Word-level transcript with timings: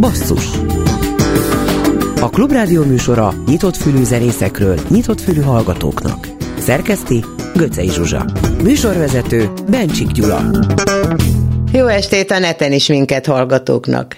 Basszus 0.00 0.44
A 2.20 2.30
Klubrádió 2.30 2.84
műsora 2.84 3.34
nyitott 3.46 3.76
fülű 3.76 4.02
zenészekről, 4.02 4.80
nyitott 4.88 5.20
fülű 5.20 5.40
hallgatóknak. 5.40 6.28
Szerkeszti 6.58 7.24
Göcej 7.54 7.86
Zsuzsa. 7.86 8.24
Műsorvezető 8.62 9.50
Bencsik 9.70 10.10
Gyula. 10.10 10.50
Jó 11.72 11.86
estét 11.86 12.30
a 12.30 12.38
neten 12.38 12.72
is 12.72 12.88
minket 12.88 13.26
hallgatóknak. 13.26 14.16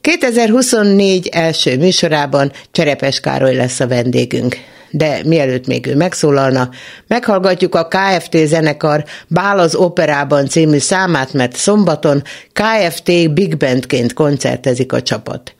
2024 0.00 1.26
első 1.26 1.76
műsorában 1.78 2.52
Cserepes 2.70 3.20
Károly 3.20 3.54
lesz 3.54 3.80
a 3.80 3.86
vendégünk. 3.86 4.56
De 4.90 5.20
mielőtt 5.24 5.66
még 5.66 5.86
ő 5.86 5.96
megszólalna, 5.96 6.70
meghallgatjuk 7.06 7.74
a 7.74 7.88
KFT 7.88 8.36
zenekar 8.46 9.04
Bál 9.28 9.58
az 9.58 9.74
Operában 9.74 10.46
című 10.46 10.78
számát, 10.78 11.32
mert 11.32 11.56
szombaton 11.56 12.22
KFT 12.52 13.32
Big 13.32 13.56
Bandként 13.56 14.12
koncertezik 14.12 14.92
a 14.92 15.02
csapat. 15.02 15.54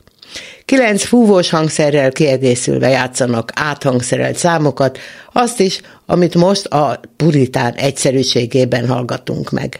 Kilenc 0.65 1.03
fúvós 1.03 1.49
hangszerrel 1.49 2.11
kiegészülve 2.11 2.89
játszanak 2.89 3.51
áthangszerelt 3.55 4.35
számokat, 4.35 4.97
azt 5.33 5.59
is, 5.59 5.81
amit 6.05 6.35
most 6.35 6.65
a 6.65 6.99
puritán 7.17 7.73
egyszerűségében 7.73 8.87
hallgatunk 8.87 9.49
meg. 9.49 9.79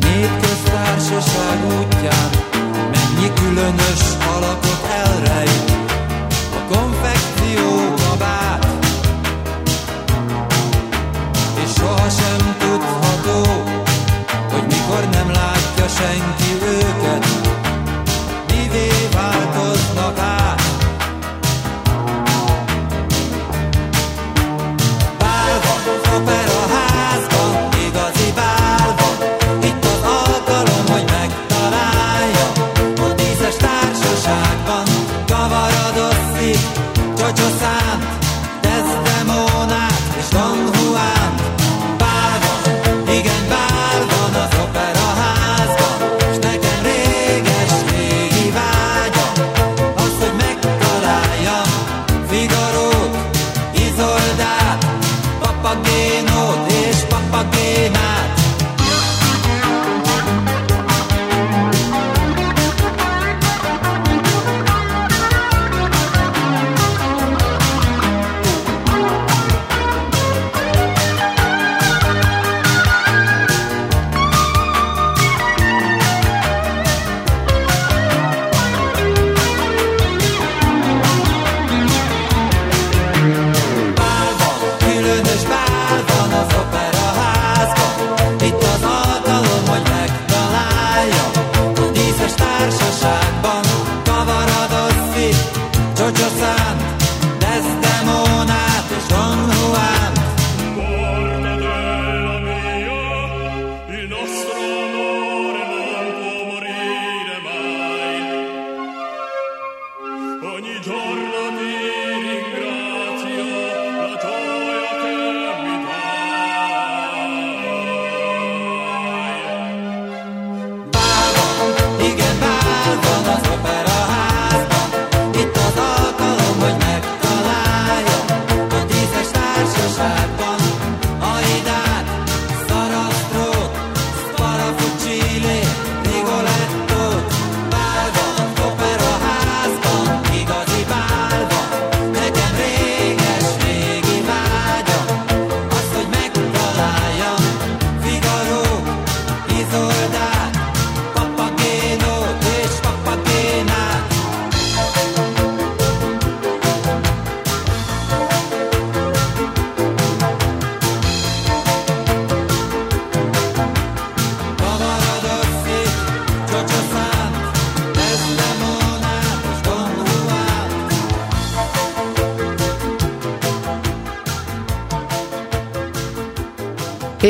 Népköztársaság 0.00 1.58
útján 1.78 2.30
Mennyi 2.92 3.32
különös 3.34 4.21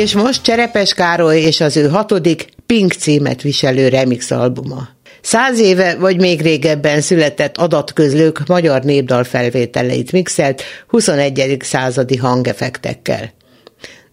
És 0.03 0.13
most 0.13 0.43
Cserepes 0.43 0.93
Károly 0.93 1.39
és 1.39 1.61
az 1.61 1.77
ő 1.77 1.87
hatodik 1.87 2.47
Pink 2.65 2.93
címet 2.93 3.41
viselő 3.41 3.87
remix 3.87 4.31
albuma. 4.31 4.87
Száz 5.21 5.59
éve 5.59 5.95
vagy 5.95 6.19
még 6.19 6.41
régebben 6.41 7.01
született 7.01 7.57
adatközlők 7.57 8.47
magyar 8.47 8.83
népdal 8.83 9.23
felvételeit 9.23 10.11
mixelt 10.11 10.61
21. 10.87 11.57
századi 11.59 12.17
hangefektekkel. 12.17 13.33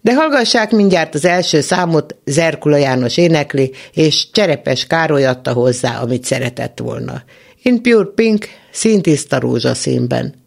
De 0.01 0.13
hallgassák 0.13 0.71
mindjárt 0.71 1.15
az 1.15 1.25
első 1.25 1.61
számot, 1.61 2.15
Zerkula 2.25 2.77
János 2.77 3.17
énekli, 3.17 3.71
és 3.93 4.27
Cserepes 4.31 4.87
Károly 4.87 5.25
adta 5.25 5.53
hozzá, 5.53 5.99
amit 5.99 6.25
szeretett 6.25 6.79
volna. 6.79 7.23
In 7.61 7.81
Pure 7.81 8.09
Pink, 8.15 8.47
színtiszta 8.71 9.39
rózsaszínben. 9.39 10.40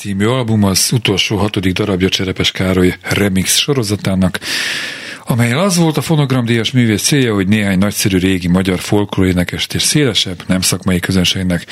Című 0.00 0.26
album 0.26 0.64
az 0.64 0.90
utolsó 0.92 1.36
hatodik 1.36 1.72
darabja 1.72 2.08
Cserepes 2.08 2.50
Károly 2.50 2.94
remix 3.02 3.56
sorozatának, 3.56 4.38
amelyel 5.26 5.58
az 5.58 5.76
volt 5.76 5.96
a 5.96 6.00
fonogramdíjas 6.00 6.70
művész 6.70 7.02
célja, 7.02 7.34
hogy 7.34 7.48
néhány 7.48 7.78
nagyszerű 7.78 8.18
régi 8.18 8.48
magyar 8.48 8.78
folklórénekest 8.78 9.74
és 9.74 9.82
szélesebb, 9.82 10.42
nem 10.46 10.60
szakmai 10.60 11.00
közönségnek 11.00 11.66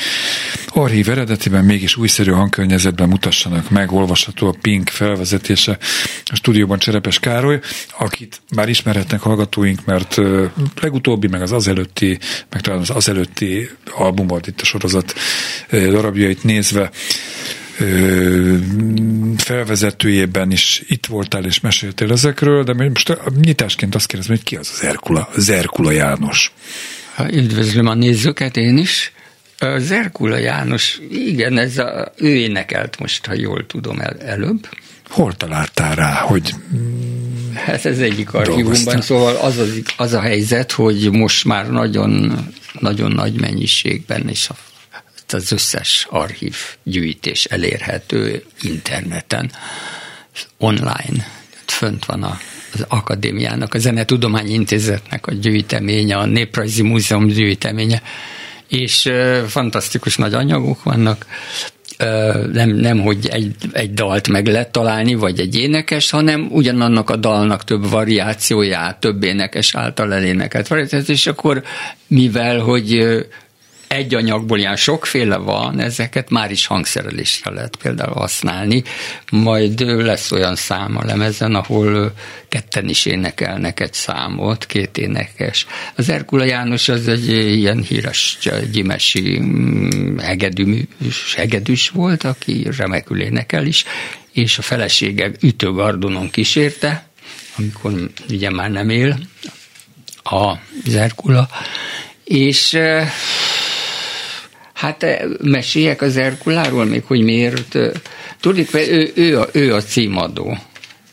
archív 0.66 1.08
eredetiben 1.08 1.64
mégis 1.64 1.96
újszerű 1.96 2.30
hangkörnyezetben 2.30 3.08
mutassanak 3.08 3.70
meg, 3.70 3.92
olvasható 3.92 4.48
a 4.48 4.54
Pink 4.60 4.88
felvezetése 4.88 5.78
a 6.24 6.34
stúdióban 6.34 6.78
Cserepes 6.78 7.18
Károly, 7.18 7.60
akit 7.98 8.40
már 8.54 8.68
ismerhetnek 8.68 9.20
hallgatóink, 9.20 9.84
mert 9.84 10.20
legutóbbi, 10.80 11.28
meg 11.28 11.42
az 11.42 11.52
azelőtti, 11.52 12.18
meg 12.50 12.60
talán 12.60 12.80
az 12.80 12.90
azelőtti 12.90 13.70
albumot 13.94 14.46
itt 14.46 14.60
a 14.60 14.64
sorozat 14.64 15.14
darabjait 15.70 16.44
nézve 16.44 16.90
felvezetőjében 19.36 20.50
is 20.50 20.82
itt 20.86 21.06
voltál 21.06 21.44
és 21.44 21.60
meséltél 21.60 22.12
ezekről, 22.12 22.64
de 22.64 22.88
most 22.88 23.18
nyitásként 23.40 23.94
azt 23.94 24.06
kérdezem, 24.06 24.36
hogy 24.36 24.44
ki 24.44 24.56
az 24.56 24.70
az 24.72 24.84
Erkula, 24.84 25.28
az 25.34 25.48
Erkula 25.48 25.90
János? 25.90 26.52
Üdvözlöm 27.32 27.86
a 27.86 27.94
nézőket 27.94 28.56
én 28.56 28.78
is. 28.78 29.12
Az 29.58 29.90
Erkula 29.90 30.36
János, 30.36 31.00
igen, 31.10 31.58
ez 31.58 31.78
a, 31.78 32.12
ő 32.16 32.34
énekelt 32.34 32.98
most, 32.98 33.26
ha 33.26 33.34
jól 33.34 33.66
tudom 33.66 34.00
el, 34.00 34.16
előbb. 34.20 34.68
Hol 35.08 35.32
találtál 35.32 35.94
rá, 35.94 36.14
hogy 36.14 36.54
Hát 37.54 37.84
ez 37.84 37.98
egyik 37.98 38.34
archívumban, 38.34 39.00
szóval 39.00 39.36
az, 39.36 39.58
az, 39.58 39.82
az 39.96 40.12
a 40.12 40.20
helyzet, 40.20 40.72
hogy 40.72 41.10
most 41.10 41.44
már 41.44 41.70
nagyon, 41.70 42.38
nagyon 42.80 43.12
nagy 43.12 43.40
mennyiségben 43.40 44.28
és 44.28 44.48
a 44.48 44.54
az 45.32 45.52
összes 45.52 46.06
archív 46.10 46.56
gyűjtés 46.82 47.44
elérhető 47.44 48.44
interneten, 48.60 49.50
online. 50.58 51.26
Fönt 51.66 52.04
van 52.04 52.22
a, 52.22 52.38
az 52.74 52.84
akadémiának, 52.88 53.74
a 53.74 53.78
Zenetudományi 53.78 54.52
Intézetnek 54.52 55.26
a 55.26 55.32
gyűjteménye, 55.32 56.16
a 56.16 56.26
Néprajzi 56.26 56.82
Múzeum 56.82 57.26
gyűjteménye, 57.26 58.02
és 58.68 59.10
fantasztikus 59.46 60.16
nagy 60.16 60.34
anyagok 60.34 60.82
vannak, 60.82 61.26
nem, 62.52 62.70
nem 62.70 63.00
hogy 63.00 63.26
egy, 63.30 63.54
egy 63.72 63.94
dalt 63.94 64.28
meg 64.28 64.46
lehet 64.46 64.72
találni, 64.72 65.14
vagy 65.14 65.40
egy 65.40 65.56
énekes, 65.56 66.10
hanem 66.10 66.48
ugyanannak 66.50 67.10
a 67.10 67.16
dalnak 67.16 67.64
több 67.64 67.90
variációját, 67.90 69.00
több 69.00 69.22
énekes 69.22 69.74
által 69.74 70.14
elénekelt 70.14 70.68
variációt, 70.68 71.08
és 71.08 71.26
akkor 71.26 71.62
mivel, 72.06 72.58
hogy 72.58 73.08
egy 73.88 74.14
anyagból 74.14 74.58
ilyen 74.58 74.76
sokféle 74.76 75.36
van, 75.36 75.80
ezeket 75.80 76.30
már 76.30 76.50
is 76.50 76.66
hangszerelésre 76.66 77.50
lehet 77.50 77.76
például 77.76 78.14
használni, 78.14 78.82
majd 79.30 79.80
lesz 79.80 80.32
olyan 80.32 80.56
szám 80.56 80.96
a 80.96 81.04
lemezen, 81.04 81.54
ahol 81.54 82.12
ketten 82.48 82.88
is 82.88 83.06
énekelnek 83.06 83.80
egy 83.80 83.92
számot, 83.92 84.66
két 84.66 84.98
énekes. 84.98 85.66
Az 85.94 86.08
Erkula 86.08 86.44
János 86.44 86.88
az 86.88 87.08
egy 87.08 87.28
ilyen 87.28 87.82
híres 87.82 88.38
gyimesi 88.72 89.38
mm, 89.40 90.18
hegedűs, 90.18 91.34
hegedűs 91.36 91.88
volt, 91.88 92.24
aki 92.24 92.66
remekül 92.76 93.20
énekel 93.20 93.66
is, 93.66 93.84
és 94.32 94.58
a 94.58 94.62
felesége 94.62 95.30
ütőgardonon 95.40 96.30
kísérte, 96.30 97.08
amikor 97.56 98.10
ugye 98.30 98.50
már 98.50 98.70
nem 98.70 98.90
él, 98.90 99.18
a 100.22 100.54
Zerkula, 100.84 101.48
és 102.24 102.78
Hát 104.78 105.02
eh, 105.02 105.20
meséljek 105.42 106.02
az 106.02 106.16
Erkuláról 106.16 106.84
még, 106.84 107.02
hogy 107.04 107.22
miért. 107.22 107.74
Eh, 107.74 107.90
tudjuk, 108.40 108.74
ő, 108.74 109.12
ő, 109.14 109.40
a, 109.40 109.48
ő 109.52 109.74
a 109.74 109.82
címadó, 109.82 110.58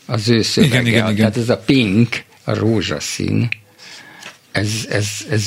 az 0.06 0.28
ő 0.28 0.42
szövege. 0.42 0.74
Igen, 0.74 0.86
igen, 0.86 1.04
igen. 1.04 1.16
Tehát 1.16 1.36
ez 1.36 1.48
a 1.48 1.56
pink, 1.56 2.22
a 2.44 2.54
rózsaszín, 2.54 3.48
ez, 4.52 4.70
ez, 4.88 5.08
ez, 5.30 5.44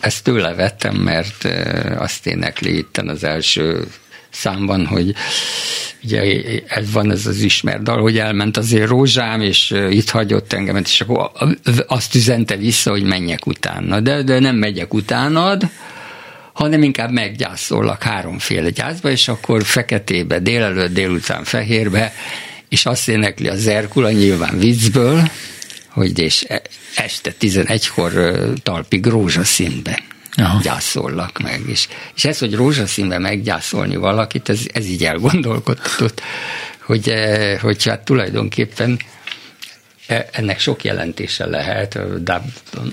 ezt 0.00 0.24
tőle 0.24 0.54
vettem, 0.54 0.96
mert 0.96 1.44
eh, 1.44 2.00
azt 2.00 2.26
énekli 2.26 2.76
itten 2.76 3.08
az 3.08 3.24
első 3.24 3.86
számban, 4.30 4.86
hogy 4.86 5.14
ugye 6.02 6.42
ez 6.66 6.92
van 6.92 7.10
ez 7.10 7.26
az 7.26 7.40
ismert 7.40 7.82
dal, 7.82 8.00
hogy 8.00 8.18
elment 8.18 8.56
azért 8.56 8.88
rózsám, 8.88 9.40
és 9.40 9.74
itt 9.90 10.10
hagyott 10.10 10.52
engemet, 10.52 10.86
és 10.86 11.00
akkor 11.00 11.30
azt 11.86 12.14
üzente 12.14 12.56
vissza, 12.56 12.90
hogy 12.90 13.02
menjek 13.02 13.46
utána. 13.46 14.00
De, 14.00 14.22
de 14.22 14.38
nem 14.38 14.56
megyek 14.56 14.94
utánad, 14.94 15.70
hanem 16.60 16.82
inkább 16.82 17.12
meggyászollak 17.12 18.02
háromféle 18.02 18.70
gyászba, 18.70 19.10
és 19.10 19.28
akkor 19.28 19.64
feketébe, 19.64 20.38
délelőtt, 20.38 20.92
délután 20.92 21.44
fehérbe, 21.44 22.12
és 22.68 22.86
azt 22.86 23.08
énekli 23.08 23.48
a 23.48 23.56
Zerkula 23.56 24.10
nyilván 24.10 24.58
viccből, 24.58 25.22
hogy 25.88 26.18
és 26.18 26.44
e, 26.48 26.62
este 26.96 27.34
11-kor 27.40 28.12
talpig 28.62 29.06
rózsaszínbe 29.06 30.02
Aha. 30.36 30.60
gyászollak 30.62 31.38
meg. 31.38 31.60
És, 31.66 31.88
és 32.16 32.24
ez, 32.24 32.38
hogy 32.38 32.54
rózsaszínbe 32.54 33.18
meggyászolni 33.18 33.96
valakit, 33.96 34.48
ez, 34.48 34.60
ez 34.72 34.86
így 34.86 35.04
elgondolkodtatott, 35.04 36.20
hogy, 36.80 37.08
e, 37.08 37.58
hogy 37.58 37.84
hát 37.84 38.04
tulajdonképpen 38.04 38.98
e, 40.06 40.28
ennek 40.32 40.58
sok 40.58 40.84
jelentése 40.84 41.46
lehet, 41.46 42.22
de 42.24 42.42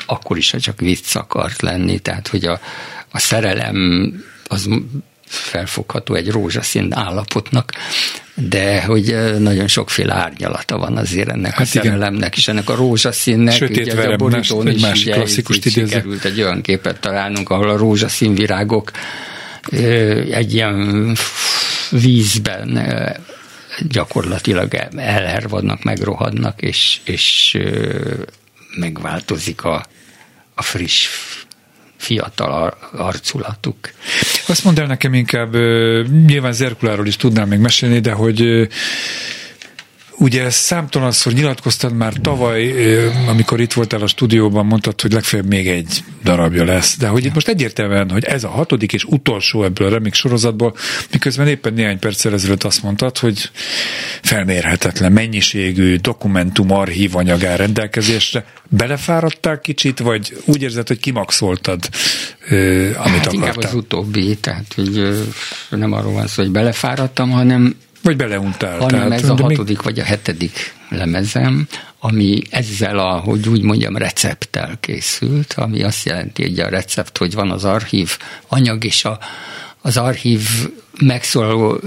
akkor 0.06 0.38
is, 0.38 0.52
ha 0.52 0.60
csak 0.60 0.80
vicc 0.80 1.16
akart 1.16 1.62
lenni, 1.62 2.00
tehát 2.00 2.28
hogy 2.28 2.46
a, 2.46 2.60
a 3.18 3.20
szerelem 3.20 4.14
az 4.48 4.70
felfogható 5.26 6.14
egy 6.14 6.30
rózsaszín 6.30 6.94
állapotnak, 6.94 7.72
de 8.34 8.84
hogy 8.84 9.16
nagyon 9.40 9.68
sokféle 9.68 10.14
árnyalata 10.14 10.78
van 10.78 10.98
azért 10.98 11.30
ennek 11.30 11.52
hát 11.52 11.62
a 11.62 11.66
szerelemnek, 11.66 12.18
igen. 12.18 12.32
és 12.36 12.48
ennek 12.48 12.70
a 12.70 12.76
rózsaszínnek. 12.76 13.54
Sötét 13.54 13.94
ugye, 13.94 14.08
a 14.08 14.16
borítón 14.16 14.68
is 14.68 14.82
másik 14.82 15.14
klasszikus 15.14 15.60
sikerült 15.62 16.26
egy 16.26 16.42
olyan 16.42 16.62
képet 16.62 17.00
találnunk, 17.00 17.50
ahol 17.50 17.70
a 17.70 17.78
rózsaszín 17.78 18.36
virágok 18.36 18.92
egy 20.32 20.54
ilyen 20.54 21.16
vízben 21.90 22.82
gyakorlatilag 23.88 24.74
elhervadnak, 24.96 25.84
megrohadnak, 25.84 26.62
és, 26.62 27.00
és 27.04 27.58
megváltozik 28.76 29.64
a, 29.64 29.86
a 30.56 30.62
friss 30.62 31.08
fiatal 31.98 32.78
arculatuk. 32.92 33.78
Azt 34.48 34.64
mondd 34.64 34.80
el 34.80 34.88
nekem 34.88 35.14
inkább, 35.14 35.54
nyilván 36.26 36.54
Zerkuláról 36.54 37.08
is 37.08 37.16
tudnám 37.16 37.48
még 37.48 37.60
mesélni, 37.60 38.00
de 38.00 38.12
hogy 38.12 38.68
Ugye 40.20 40.50
számtalanszor 40.50 41.34
nyilatkoztad 41.34 41.94
már 41.94 42.14
tavaly, 42.22 42.74
amikor 43.28 43.60
itt 43.60 43.74
voltál 43.74 44.02
a 44.02 44.08
stúdióban, 44.08 44.66
mondtad, 44.66 45.02
hogy 45.02 45.14
legfeljebb 45.14 45.48
még 45.48 45.68
egy 45.68 46.04
darabja 46.24 46.64
lesz, 46.64 46.98
de 46.98 47.08
hogy 47.08 47.26
itt 47.26 47.34
most 47.34 47.48
egyértelműen, 47.48 48.10
hogy 48.10 48.24
ez 48.24 48.44
a 48.44 48.50
hatodik 48.50 48.94
és 48.94 49.04
utolsó 49.04 49.64
ebből 49.64 49.88
a 49.88 49.90
remix 49.90 50.18
sorozatból, 50.18 50.76
miközben 51.12 51.48
éppen 51.48 51.74
néhány 51.74 52.00
perccel 52.00 52.34
ezelőtt 52.34 52.64
azt 52.64 52.84
mondtad, 52.84 53.18
hogy 53.18 53.50
felmérhetetlen 54.22 55.12
mennyiségű 55.12 55.96
dokumentum, 55.96 56.72
archív 56.72 57.16
anyag 57.16 57.44
áll 57.44 57.58
rendelkezésre. 57.58 58.46
Belefáradtál 58.70 59.60
kicsit, 59.60 60.00
vagy 60.00 60.38
úgy 60.46 60.62
érzed, 60.62 60.88
hogy 60.88 61.00
kimaxoltad, 61.00 61.90
amit 62.50 62.98
hát 62.98 63.08
akartál? 63.08 63.34
inkább 63.34 63.58
az 63.58 63.74
utóbbi, 63.74 64.36
tehát 64.36 64.74
hogy 64.76 65.26
nem 65.70 65.92
arról 65.92 66.12
van 66.12 66.28
szó, 66.28 66.42
hogy 66.44 66.52
belefáradtam, 66.52 67.30
hanem 67.32 67.76
vagy 68.08 68.18
beleuntál. 68.18 68.80
Hanem 68.80 69.08
tehát, 69.08 69.24
ez 69.24 69.30
a 69.30 69.36
hatodik 69.36 69.68
még... 69.68 69.82
vagy 69.84 70.00
a 70.00 70.04
hetedik 70.04 70.74
lemezem, 70.90 71.68
ami 72.00 72.42
ezzel 72.50 73.00
a, 73.00 73.20
hogy 73.20 73.50
úgy 73.50 73.62
mondjam, 73.62 73.98
recepttel 73.98 74.78
készült, 74.80 75.54
ami 75.54 75.84
azt 75.84 76.06
jelenti, 76.06 76.42
hogy 76.42 76.60
a 76.60 76.70
recept, 76.70 77.18
hogy 77.18 77.34
van 77.34 77.52
az 77.52 77.66
archív 77.66 78.18
anyag, 78.48 78.84
és 78.84 79.06
a, 79.06 79.20
az 79.82 79.98
archív 79.98 80.42
megszólaló 81.00 81.80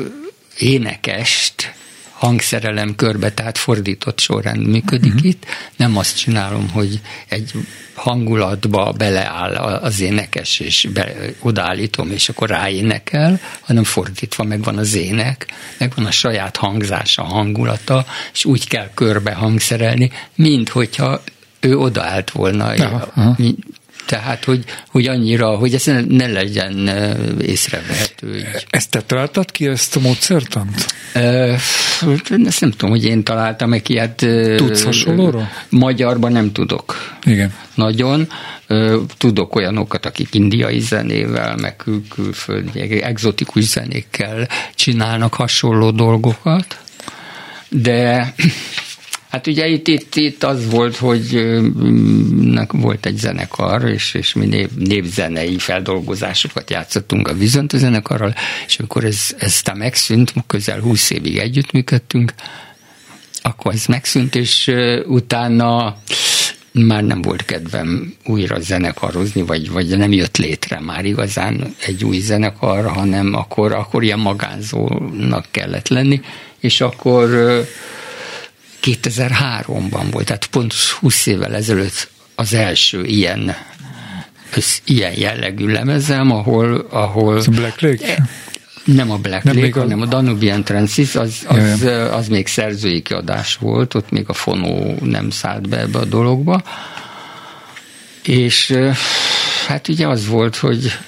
énekest 0.58 1.74
hangszerelem 2.20 2.94
körbe, 2.94 3.32
tehát 3.32 3.58
fordított 3.58 4.18
sorrend 4.18 4.66
működik 4.66 5.14
uh-huh. 5.14 5.28
itt. 5.28 5.44
Nem 5.76 5.96
azt 5.96 6.18
csinálom, 6.18 6.70
hogy 6.70 7.00
egy 7.28 7.52
hangulatba 7.94 8.92
beleáll 8.92 9.54
az 9.54 10.00
énekes, 10.00 10.60
és 10.60 10.88
be, 10.92 11.14
odaállítom, 11.40 12.10
és 12.10 12.28
akkor 12.28 12.48
ráénekel, 12.48 13.40
hanem 13.60 13.84
fordítva 13.84 14.44
megvan 14.44 14.78
az 14.78 14.94
ének, 14.94 15.46
megvan 15.78 16.06
a 16.06 16.10
saját 16.10 16.56
hangzása, 16.56 17.22
hangulata, 17.22 18.06
és 18.32 18.44
úgy 18.44 18.68
kell 18.68 18.90
körbe 18.94 19.32
hangszerelni, 19.32 20.10
mint 20.34 20.68
hogyha 20.68 21.22
ő 21.60 21.78
odaállt 21.78 22.30
volna, 22.30 22.64
aha, 22.64 23.10
aha. 23.14 23.36
Tehát, 24.10 24.44
hogy, 24.44 24.64
hogy 24.88 25.06
annyira, 25.06 25.56
hogy 25.56 25.74
ez 25.74 25.84
ne 26.08 26.26
legyen 26.26 26.88
észrevehető. 27.40 28.36
Így. 28.36 28.66
Ezt 28.70 28.90
te 28.90 29.02
találtad 29.02 29.50
ki, 29.50 29.66
ezt 29.66 29.96
a 29.96 30.00
módszertant? 30.00 30.86
Ezt 32.44 32.60
nem 32.60 32.70
tudom, 32.70 32.90
hogy 32.90 33.04
én 33.04 33.24
találtam-e 33.24 33.82
ki. 33.82 33.98
Hát, 33.98 34.26
Tudsz 34.56 34.84
hasonlóról? 34.84 35.50
Magyarban 35.68 36.32
nem 36.32 36.52
tudok. 36.52 37.16
Igen. 37.22 37.54
Nagyon. 37.74 38.28
Tudok 39.18 39.54
olyanokat, 39.54 40.06
akik 40.06 40.34
indiai 40.34 40.80
zenével, 40.80 41.56
meg 41.56 41.76
kül- 41.76 42.08
külföldi, 42.08 43.02
exotikus 43.02 43.64
zenékkel 43.64 44.48
csinálnak 44.74 45.34
hasonló 45.34 45.90
dolgokat, 45.90 46.78
de 47.68 48.34
Hát 49.30 49.46
ugye 49.46 49.66
itt, 49.66 49.88
itt, 49.88 50.14
itt 50.14 50.44
az 50.44 50.70
volt, 50.70 50.96
hogy 50.96 51.46
volt 52.72 53.06
egy 53.06 53.16
zenekar, 53.16 53.88
és, 53.88 54.14
és 54.14 54.32
mi 54.32 54.46
név, 54.46 54.68
névzenei 54.76 55.58
feldolgozásokat 55.58 56.70
játszottunk 56.70 57.28
a 57.28 57.34
Vizonta 57.34 57.78
zenekarral, 57.78 58.34
és 58.66 58.78
amikor 58.78 59.04
ez, 59.04 59.34
ez 59.38 59.62
megszűnt, 59.75 60.32
közel 60.46 60.80
20 60.80 61.10
évig 61.10 61.38
együttműködtünk, 61.38 62.34
akkor 63.42 63.72
ez 63.72 63.87
megszűnt, 63.87 64.34
és 64.34 64.72
utána 65.06 65.96
már 66.72 67.04
nem 67.04 67.22
volt 67.22 67.44
kedvem 67.44 68.14
újra 68.25 68.60
zenekarozni, 68.60 69.42
vagy, 69.42 69.70
vagy 69.70 69.99
nem 69.99 70.12
jött 70.12 70.37
létre 70.37 70.80
már 70.80 71.04
igazán 71.04 71.75
egy 71.87 72.04
új 72.04 72.18
zenekar, 72.18 72.87
hanem 72.87 73.34
akkor, 73.34 73.72
akkor 73.72 74.02
ilyen 74.02 74.18
magánzónak 74.18 75.46
kellett 75.50 75.88
lenni, 75.88 76.20
és 76.60 76.80
akkor 76.80 77.28
2003-ban 78.82 80.06
volt, 80.10 80.26
tehát 80.26 80.46
pont 80.46 80.75
20 80.75 81.26
évvel 81.26 81.54
ezelőtt 81.54 82.10
az 82.34 82.54
első 82.54 83.04
ilyen 83.04 83.54
ilyen 84.84 85.18
jellegű 85.18 85.66
lemezem, 85.66 86.30
ahol... 86.30 86.87
ahol 86.90 87.42
Black 87.50 87.80
Lake? 87.80 88.14
E, 88.14 88.28
nem 88.84 89.10
a 89.10 89.16
Black 89.16 89.44
nem 89.44 89.58
Lake, 89.58 89.80
hanem 89.80 90.00
a 90.00 90.06
Danubian 90.06 90.64
Transis, 90.64 91.14
az, 91.14 91.34
az, 91.46 91.82
az 92.10 92.28
még 92.28 92.46
szerzői 92.46 93.02
kiadás 93.02 93.56
volt, 93.56 93.94
ott 93.94 94.10
még 94.10 94.25
a 94.28 94.32
fonó 94.32 94.96
nem 95.02 95.30
szállt 95.30 95.68
be 95.68 95.78
ebbe 95.78 95.99
a 95.99 96.04
dologba. 96.04 96.62
És 98.22 98.75
hát 99.66 99.88
ugye 99.88 100.08
az 100.08 100.26
volt, 100.26 100.56
hogy 100.56 100.99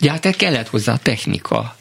ja, 0.00 0.10
hát 0.10 0.36
kellett 0.36 0.68
hozzá 0.68 0.92
a 0.92 0.98
technika, 1.02 1.76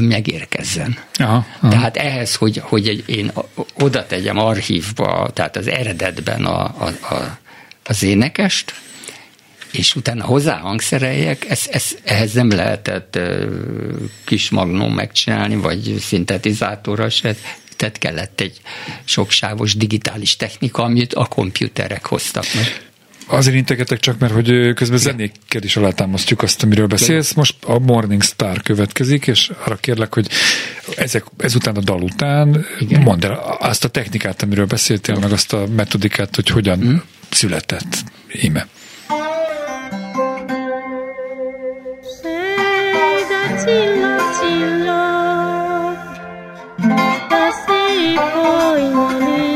megérkezzen. 0.00 0.98
Aha, 1.14 1.46
aha. 1.60 1.68
Tehát 1.68 1.96
ehhez, 1.96 2.34
hogy, 2.34 2.60
hogy 2.64 3.02
én 3.06 3.32
oda 3.74 4.06
tegyem 4.06 4.38
archívba, 4.38 5.30
tehát 5.34 5.56
az 5.56 5.68
eredetben 5.68 6.44
a, 6.44 6.62
a, 6.62 7.14
a, 7.14 7.38
az 7.84 8.02
énekest, 8.02 8.74
és 9.72 9.94
utána 9.94 10.24
hozzá 10.24 10.58
hangszereljek, 10.58 11.50
ez, 11.50 11.62
ez, 11.70 11.84
ehhez 12.04 12.32
nem 12.32 12.50
lehetett 12.50 13.18
kis 14.24 14.50
magnum 14.50 14.94
megcsinálni, 14.94 15.56
vagy 15.56 15.96
szintetizátorra 16.00 17.10
se, 17.10 17.34
tehát 17.76 17.98
kellett 17.98 18.40
egy 18.40 18.60
soksávos 19.04 19.76
digitális 19.76 20.36
technika, 20.36 20.82
amit 20.82 21.14
a 21.14 21.24
komputerek 21.24 22.06
hoztak 22.06 22.44
meg. 22.54 22.89
Azért 23.30 23.56
integetek 23.56 23.98
csak, 23.98 24.18
mert 24.18 24.32
hogy 24.32 24.72
közben 24.74 24.98
zenékkel 24.98 25.62
is 25.62 25.76
alátámasztjuk 25.76 26.42
azt, 26.42 26.62
amiről 26.62 26.86
beszélsz. 26.86 27.32
Most 27.32 27.54
a 27.64 27.78
Morning 27.78 28.22
Star 28.22 28.62
következik, 28.62 29.26
és 29.26 29.50
arra 29.64 29.76
kérlek, 29.76 30.14
hogy 30.14 30.28
ezek, 30.96 31.24
ezután 31.36 31.76
a 31.76 31.80
dal 31.80 32.02
után 32.02 32.66
Igen. 32.78 33.02
mondd 33.02 33.24
el 33.24 33.56
azt 33.60 33.84
a 33.84 33.88
technikát, 33.88 34.42
amiről 34.42 34.66
beszéltél, 34.66 35.18
meg 35.18 35.32
azt 35.32 35.52
a 35.52 35.66
metodikát, 35.76 36.34
hogy 36.34 36.48
hogyan 36.48 36.78
hmm. 36.78 37.02
született 37.30 38.04
íme. 38.42 38.66
Chilo, 43.64 44.16
chilo, 44.40 45.02
así 47.30 48.16
voy 48.34 49.49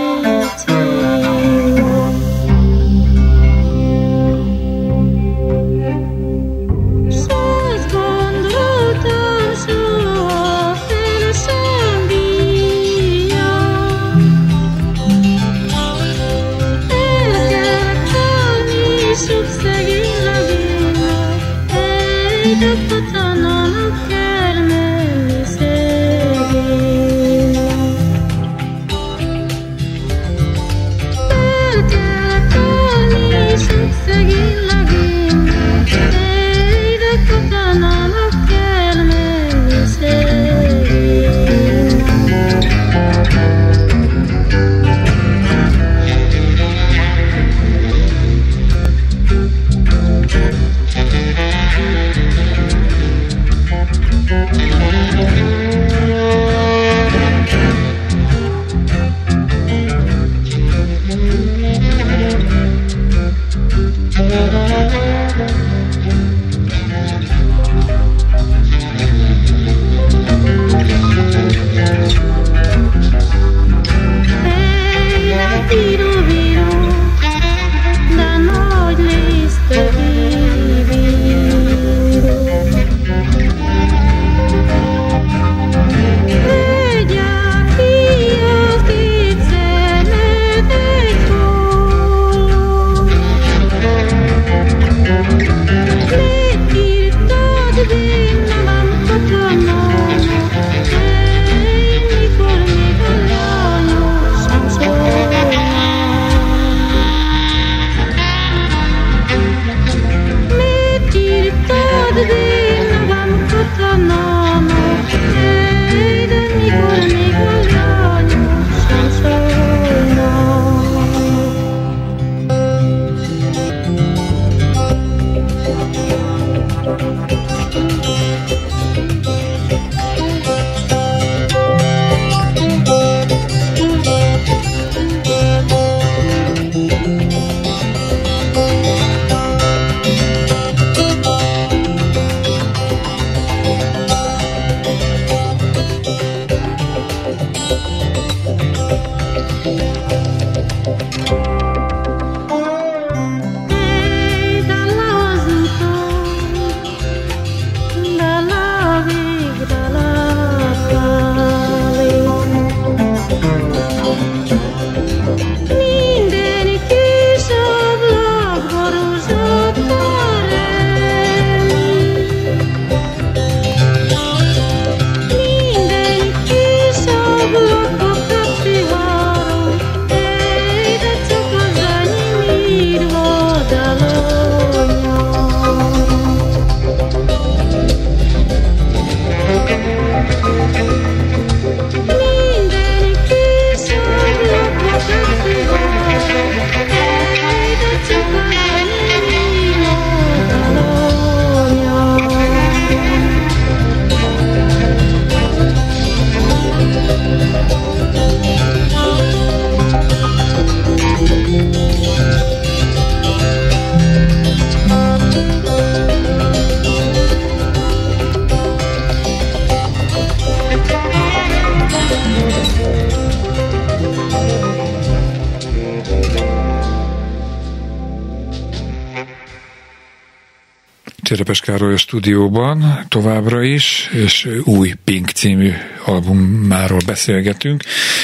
Cserepes 231.54 231.60
Károly 231.60 231.92
a 231.92 231.96
stúdióban 231.96 233.04
továbbra 233.08 233.62
is, 233.62 234.10
és 234.12 234.48
új 234.64 234.92
Pink 235.04 235.30
című 235.30 235.72
albumáról 236.04 237.00
beszélgetünk, 237.06 237.82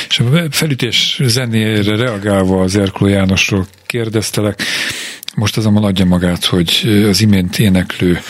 és 0.09 0.19
a 0.19 0.47
felütés 0.51 1.21
zenére 1.25 1.97
reagálva 1.97 2.63
az 2.63 2.77
Erkló 2.77 3.07
Jánosról 3.07 3.67
kérdeztelek, 3.87 4.63
most 5.35 5.57
azonban 5.57 5.85
adja 5.85 6.05
magát, 6.05 6.45
hogy 6.45 7.03
az 7.09 7.21
imént 7.21 7.59
éneklő 7.59 8.21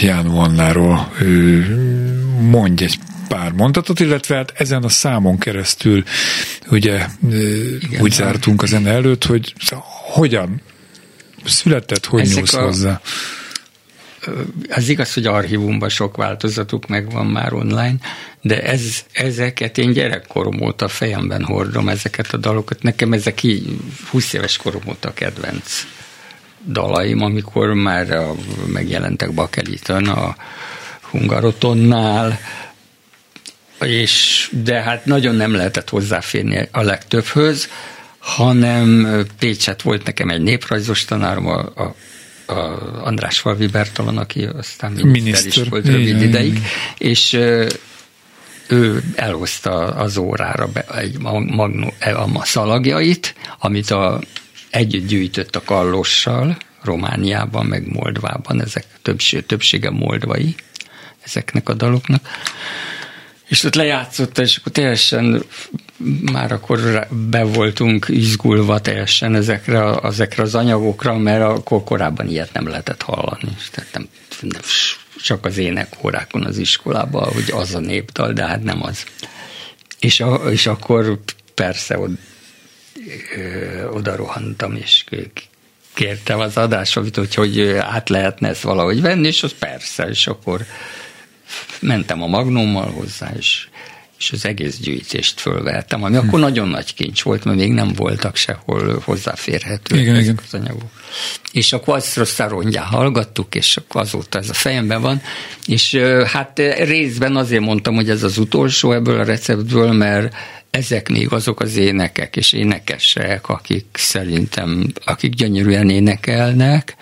Jánó 0.00 0.38
Annáról 0.38 1.12
mondj 2.40 2.84
egy 2.84 2.98
pár 3.28 3.52
mondatot, 3.52 4.00
illetve 4.00 4.36
hát 4.36 4.52
ezen 4.56 4.82
a 4.82 4.88
számon 4.88 5.38
keresztül 5.38 6.02
ugye 6.70 7.06
Igen, 7.80 8.00
úgy 8.00 8.12
zártunk 8.12 8.62
a 8.62 8.66
zene 8.66 8.90
előtt, 8.90 9.24
hogy 9.24 9.54
hogyan 10.12 10.60
született, 11.44 12.04
hogy 12.04 12.20
Ezek 12.20 12.36
nyúlsz 12.36 12.54
a... 12.54 12.62
hozzá? 12.62 13.00
Az 14.70 14.88
igaz, 14.88 15.14
hogy 15.14 15.26
archívumban 15.26 15.88
sok 15.88 16.16
változatuk 16.16 16.86
megvan 16.86 17.26
már 17.26 17.52
online, 17.52 17.94
de 18.40 18.62
ez, 18.62 19.04
ezeket 19.12 19.78
én 19.78 19.92
gyerekkorom 19.92 20.62
óta 20.62 20.88
fejemben 20.88 21.44
hordom, 21.44 21.88
ezeket 21.88 22.32
a 22.32 22.36
dalokat. 22.36 22.82
Nekem 22.82 23.12
ezek 23.12 23.42
így 23.42 23.76
20 24.10 24.32
éves 24.32 24.56
korom 24.56 24.82
óta 24.88 25.12
kedvenc 25.14 25.86
dalaim, 26.66 27.22
amikor 27.22 27.74
már 27.74 28.10
a, 28.10 28.34
megjelentek 28.66 29.32
Bakeliton 29.32 30.06
a 30.06 30.36
Hungarotonnál, 31.00 32.38
és, 33.80 34.48
de 34.62 34.82
hát 34.82 35.04
nagyon 35.04 35.34
nem 35.34 35.54
lehetett 35.54 35.88
hozzáférni 35.88 36.68
a 36.72 36.82
legtöbbhöz, 36.82 37.68
hanem 38.18 39.08
Pécset 39.38 39.82
volt 39.82 40.04
nekem 40.04 40.28
egy 40.28 40.42
néprajzos 40.42 41.04
tanárom, 41.04 41.46
a, 41.46 41.58
a 41.58 41.94
a 42.46 42.52
András 43.04 43.38
Falvi 43.38 43.66
Bertalan, 43.66 44.18
aki 44.18 44.44
aztán 44.44 44.92
miniszter, 44.92 45.22
miniszter. 45.22 45.62
is 45.62 45.68
volt 45.68 45.86
rövid 45.86 46.06
igen, 46.06 46.22
ideig, 46.22 46.54
igen. 46.54 46.62
és 46.98 47.32
ő 48.68 49.02
elhozta 49.14 49.84
az 49.84 50.16
órára 50.16 50.66
be 50.66 50.80
egy 50.80 51.18
magnó, 51.18 51.92
a 52.00 52.44
szalagjait, 52.44 53.34
amit 53.58 53.90
a, 53.90 54.20
együtt 54.70 55.06
gyűjtött 55.06 55.56
a 55.56 55.62
Kallossal, 55.64 56.56
Romániában, 56.82 57.66
meg 57.66 57.86
Moldvában, 57.92 58.62
ezek 58.62 58.84
többsége, 59.02 59.42
többsége 59.42 59.90
moldvai 59.90 60.54
ezeknek 61.22 61.68
a 61.68 61.74
daloknak, 61.74 62.28
és 63.48 63.64
ott 63.64 63.74
lejátszotta, 63.74 64.42
és 64.42 64.56
akkor 64.56 64.72
teljesen 64.72 65.44
már 66.32 66.52
akkor 66.52 67.06
be 67.30 67.44
voltunk 67.44 68.06
izgulva 68.08 68.80
teljesen 68.80 69.34
ezekre, 69.34 69.94
ezekre 70.02 70.42
az 70.42 70.54
anyagokra, 70.54 71.18
mert 71.18 71.42
akkor 71.42 71.84
korábban 71.84 72.28
ilyet 72.28 72.52
nem 72.52 72.68
lehetett 72.68 73.02
hallani. 73.02 73.56
Tehát 73.70 73.92
nem, 73.92 74.08
nem, 74.40 74.62
csak 75.22 75.44
az 75.44 75.58
énekórákon 75.58 76.44
az 76.44 76.58
iskolában, 76.58 77.32
hogy 77.32 77.50
az 77.50 77.74
a 77.74 77.80
népdal, 77.80 78.32
de 78.32 78.46
hát 78.46 78.62
nem 78.62 78.82
az. 78.82 79.04
És, 79.98 80.20
a, 80.20 80.34
és 80.34 80.66
akkor 80.66 81.18
persze 81.54 81.98
od, 81.98 82.10
ö, 83.36 83.88
oda 83.88 84.16
rohantam, 84.16 84.74
és 84.74 85.04
kértem 85.94 86.38
az 86.38 86.56
adásot, 86.56 87.16
hogy, 87.16 87.34
hogy 87.34 87.60
át 87.72 88.08
lehetne 88.08 88.48
ezt 88.48 88.62
valahogy 88.62 89.00
venni, 89.00 89.26
és 89.26 89.42
az 89.42 89.54
persze, 89.58 90.08
és 90.08 90.26
akkor 90.26 90.66
mentem 91.80 92.22
a 92.22 92.26
magnummal 92.26 92.90
hozzá, 92.90 93.32
és, 93.36 93.68
és 94.18 94.32
az 94.32 94.44
egész 94.44 94.76
gyűjtést 94.76 95.40
fölvettem, 95.40 96.02
ami 96.02 96.16
hmm. 96.16 96.28
akkor 96.28 96.40
nagyon 96.40 96.68
nagy 96.68 96.94
kincs 96.94 97.22
volt, 97.22 97.44
mert 97.44 97.58
még 97.58 97.72
nem 97.72 97.92
voltak 97.92 98.36
sehol 98.36 99.02
hozzáférhető 99.04 99.98
igen, 99.98 100.14
ezek 100.14 100.24
igen. 100.24 100.38
az 100.46 100.54
anyagok. 100.54 100.90
És 101.52 101.72
akkor 101.72 101.96
azt 101.96 102.16
rossz 102.16 102.38
hallgattuk, 102.76 103.54
és 103.54 103.76
akkor 103.76 104.00
azóta 104.00 104.38
ez 104.38 104.48
a 104.48 104.54
fejemben 104.54 105.00
van, 105.00 105.22
és 105.66 105.94
hát 106.26 106.58
részben 106.78 107.36
azért 107.36 107.62
mondtam, 107.62 107.94
hogy 107.94 108.10
ez 108.10 108.22
az 108.22 108.38
utolsó 108.38 108.92
ebből 108.92 109.20
a 109.20 109.24
receptből, 109.24 109.92
mert 109.92 110.34
ezek 110.70 111.08
még 111.08 111.32
azok 111.32 111.60
az 111.60 111.76
énekek 111.76 112.36
és 112.36 112.52
énekesek, 112.52 113.48
akik 113.48 113.86
szerintem, 113.92 114.92
akik 115.04 115.34
gyönyörűen 115.34 115.90
énekelnek, 115.90 116.96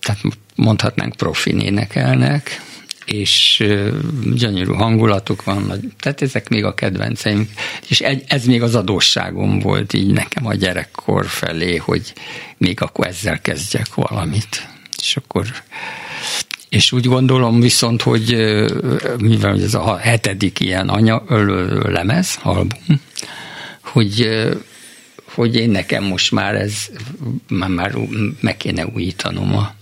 tehát 0.00 0.20
mondhatnánk 0.54 1.16
profin 1.16 1.60
énekelnek, 1.60 2.60
és 3.06 3.64
gyönyörű 4.34 4.72
hangulatuk 4.72 5.44
van, 5.44 5.92
tehát 6.00 6.22
ezek 6.22 6.48
még 6.48 6.64
a 6.64 6.74
kedvenceim, 6.74 7.48
és 7.88 8.00
ez 8.26 8.44
még 8.44 8.62
az 8.62 8.74
adósságom 8.74 9.58
volt 9.58 9.92
így 9.92 10.12
nekem 10.12 10.46
a 10.46 10.54
gyerekkor 10.54 11.26
felé, 11.26 11.76
hogy 11.76 12.12
még 12.56 12.80
akkor 12.80 13.06
ezzel 13.06 13.40
kezdjek 13.40 13.94
valamit. 13.94 14.68
És 15.02 15.16
akkor 15.16 15.46
és 16.68 16.92
úgy 16.92 17.06
gondolom 17.06 17.60
viszont, 17.60 18.02
hogy 18.02 18.36
mivel 19.18 19.60
ez 19.62 19.74
a 19.74 19.96
hetedik 19.96 20.60
ilyen 20.60 20.88
anya, 20.88 21.22
lemez, 21.88 22.38
album, 22.42 23.00
hogy 23.80 24.28
hogy 25.36 25.56
én 25.56 25.70
nekem 25.70 26.04
most 26.04 26.32
már 26.32 26.54
ez, 26.54 26.86
már, 27.48 27.68
már 27.68 27.94
meg 28.40 28.56
kéne 28.56 28.86
újítanom 28.86 29.56
a, 29.56 29.74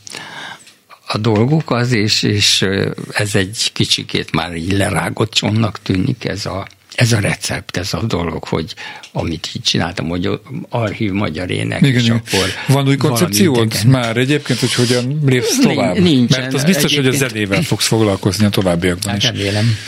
a 1.14 1.18
dolgokat, 1.18 1.90
és, 1.90 2.22
és 2.22 2.66
ez 3.12 3.34
egy 3.34 3.70
kicsikét 3.72 4.32
már 4.32 4.56
így 4.56 4.72
lerágott 4.72 5.32
csomnak 5.32 5.82
tűnik 5.82 6.24
ez 6.24 6.46
a, 6.46 6.66
ez 6.94 7.12
a 7.12 7.20
recept, 7.20 7.76
ez 7.76 7.94
a 7.94 8.02
dolog, 8.02 8.44
hogy 8.44 8.74
amit 9.12 9.50
így 9.56 9.62
csináltam, 9.62 10.08
hogy 10.08 10.40
archív 10.68 11.12
magyar 11.12 11.50
ének, 11.50 11.82
igen, 11.82 12.02
és 12.02 12.08
akkor... 12.08 12.48
Van 12.66 12.88
új 12.88 12.96
koncepciód 12.96 13.84
már 13.86 14.16
egyébként, 14.16 14.58
hogy 14.58 14.74
hogyan 14.74 15.20
lépsz 15.26 15.58
tovább? 15.58 15.98
Nincsen. 15.98 16.40
Mert 16.40 16.54
az 16.54 16.64
biztos, 16.64 16.94
hogy 16.96 17.06
a 17.06 17.12
zenével 17.12 17.62
fogsz 17.62 17.86
foglalkozni 17.86 18.44
a 18.44 18.48
továbbiakban 18.48 19.12
hát 19.12 19.22
is. 19.22 19.28
Remélem. 19.28 19.76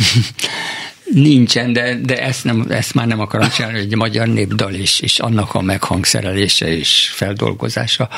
Nincsen, 1.12 1.72
de, 1.72 1.94
de 2.02 2.22
ezt, 2.22 2.44
nem, 2.44 2.66
ezt 2.68 2.94
már 2.94 3.06
nem 3.06 3.20
akarom 3.20 3.48
csinálni, 3.48 3.76
hogy 3.76 3.86
egy 3.86 3.96
magyar 3.96 4.26
népdal 4.26 4.74
és, 4.74 5.00
és 5.00 5.18
annak 5.18 5.54
a 5.54 5.60
meghangszerelése 5.60 6.76
és 6.76 7.10
feldolgozása, 7.14 8.08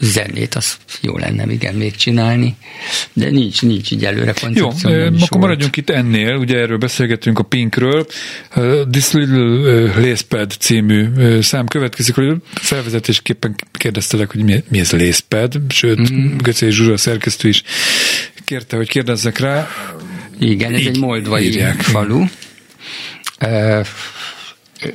zenét, 0.00 0.54
az 0.54 0.76
jó 1.00 1.18
lenne 1.18 1.44
igen 1.52 1.74
még 1.74 1.96
csinálni, 1.96 2.56
de 3.12 3.30
nincs, 3.30 3.62
nincs 3.62 3.90
így 3.90 4.04
előre 4.04 4.32
koncepció. 4.40 4.90
Jó, 4.90 4.96
akkor 4.96 5.14
volt. 5.18 5.30
maradjunk 5.42 5.76
itt 5.76 5.90
ennél, 5.90 6.34
ugye 6.34 6.58
erről 6.58 6.78
beszélgetünk 6.78 7.38
a 7.38 7.42
Pinkről. 7.42 8.06
Uh, 8.56 8.88
This 8.90 9.12
Little 9.12 9.38
uh, 9.38 9.96
Lacepad 9.96 10.50
című 10.58 11.08
szám 11.40 11.66
következik, 11.66 12.14
hogy 12.14 12.34
felvezetésképpen 12.54 13.54
kérdeztelek, 13.72 14.30
hogy 14.30 14.42
mi, 14.42 14.64
mi 14.68 14.78
ez 14.78 14.92
Lacepad, 14.92 15.60
sőt, 15.68 16.12
mm. 16.12 16.36
Göcé 16.36 16.70
Zsuzsa 16.70 16.96
szerkesztő 16.96 17.48
is 17.48 17.62
kérte, 18.44 18.76
hogy 18.76 18.88
kérdezzek 18.88 19.38
rá. 19.38 19.70
Igen, 20.38 20.74
ez 20.74 20.80
így 20.80 20.86
egy 20.86 20.98
moldvai 20.98 21.44
írják. 21.44 21.80
falu. 21.82 22.24
Uh, 23.40 23.86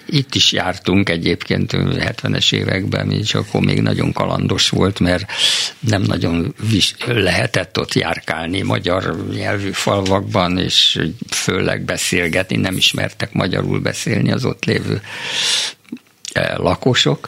itt 0.06 0.36
is 0.36 0.52
jártunk 0.52 1.10
egyébként 1.10 1.72
70-es 1.76 2.54
években, 2.54 3.12
és 3.12 3.34
akkor 3.34 3.62
még 3.62 3.82
nagyon 3.82 4.14
kalandos 4.14 4.70
volt, 4.70 5.00
mert 5.00 5.32
nem 5.80 6.02
nagyon 6.02 6.56
lehetett 7.06 7.80
ott 7.80 7.94
járkálni 7.94 8.62
magyar 8.62 9.28
nyelvű 9.30 9.72
falvakban, 9.72 10.58
és 10.58 11.00
főleg 11.30 11.82
beszélgetni, 11.82 12.56
nem 12.56 12.78
ismertek 12.78 13.34
magyarul 13.34 13.80
beszélni 13.80 14.32
az 14.32 14.46
ott 14.46 14.66
lévő 14.66 15.02
e, 16.34 16.56
lakosok 16.58 17.28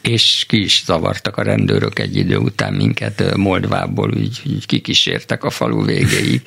és 0.00 0.44
ki 0.48 0.62
is 0.62 0.82
zavartak 0.84 1.36
a 1.36 1.42
rendőrök 1.42 1.98
egy 1.98 2.16
idő 2.16 2.36
után 2.36 2.74
minket 2.74 3.20
e, 3.20 3.36
Moldvából, 3.36 4.10
úgy, 4.10 4.42
úgy 4.44 4.66
kikísértek 4.66 5.44
a 5.44 5.50
falu 5.50 5.84
végéig, 5.84 6.42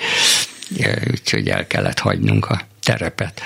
e, 0.80 1.02
úgyhogy 1.12 1.50
el 1.50 1.68
kellett 1.68 2.00
hagynunk 2.00 2.46
a 2.46 2.62
terepet. 2.84 3.42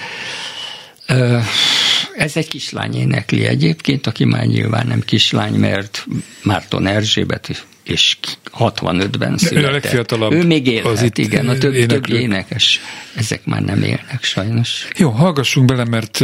Ez 2.17 2.35
egy 2.35 2.47
kislány 2.47 2.95
énekli 2.95 3.45
egyébként, 3.45 4.07
aki 4.07 4.25
már 4.25 4.45
nyilván 4.45 4.87
nem 4.87 5.01
kislány, 5.01 5.53
mert 5.53 6.05
Márton 6.43 6.87
Erzsébet 6.87 7.65
és 7.83 8.17
65-ben 8.59 9.37
született. 9.37 9.63
Ő 9.63 9.67
a 9.67 9.71
legfiatalabb. 9.71 10.31
Ő 10.31 10.43
még 10.43 10.67
élhet, 10.67 10.91
az 10.91 11.01
itt 11.01 11.17
igen, 11.17 11.49
a 11.49 11.57
több, 11.57 11.85
több 11.85 12.09
énekes, 12.09 12.79
ezek 13.15 13.45
már 13.45 13.61
nem 13.61 13.83
élnek 13.83 14.19
sajnos. 14.21 14.87
Jó, 14.97 15.09
hallgassunk 15.09 15.67
bele, 15.67 15.85
mert, 15.85 16.19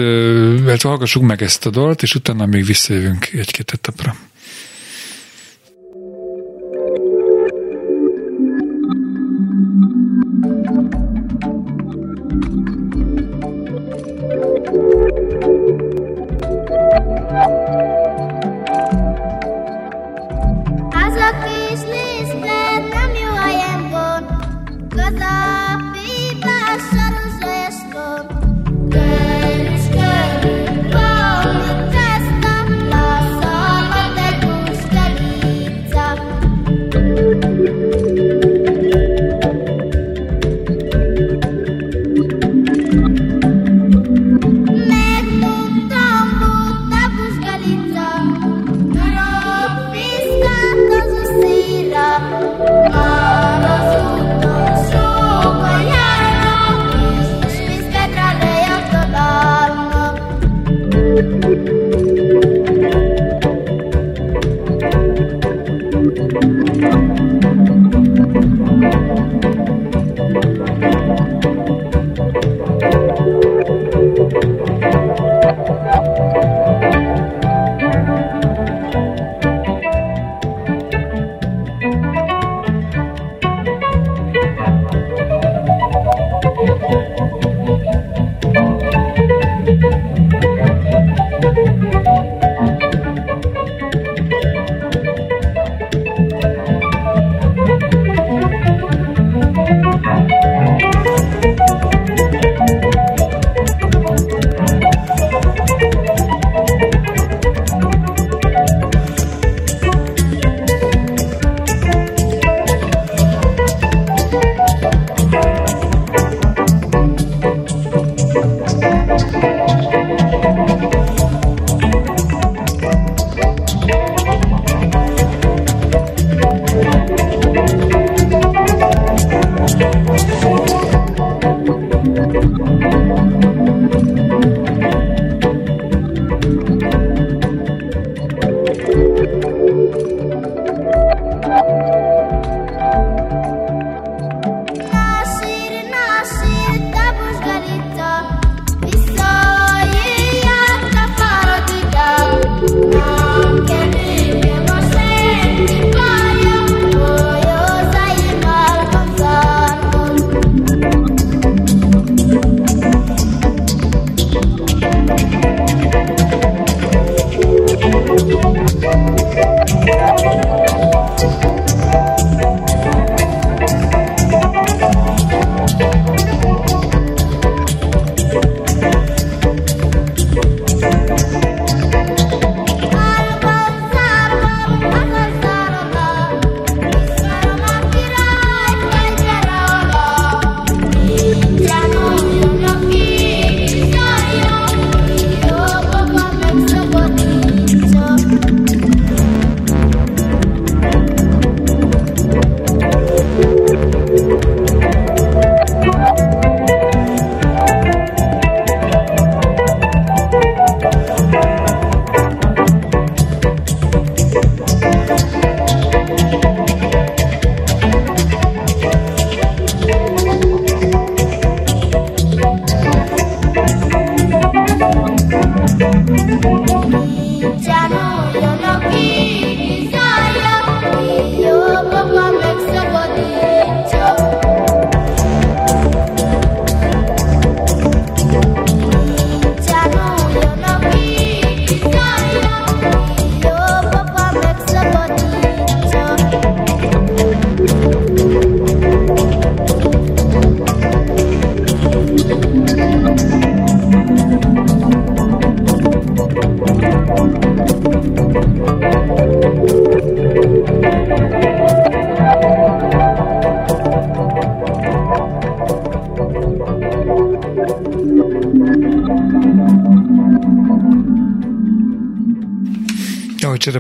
mert 0.66 0.82
hallgassuk 0.82 1.24
meg 1.24 1.42
ezt 1.42 1.66
a 1.66 1.70
dalt, 1.70 2.02
és 2.02 2.16
utána 2.16 2.46
még 2.46 2.66
visszajövünk 2.66 3.30
egy-két 3.34 3.72
etapra. 3.72 4.16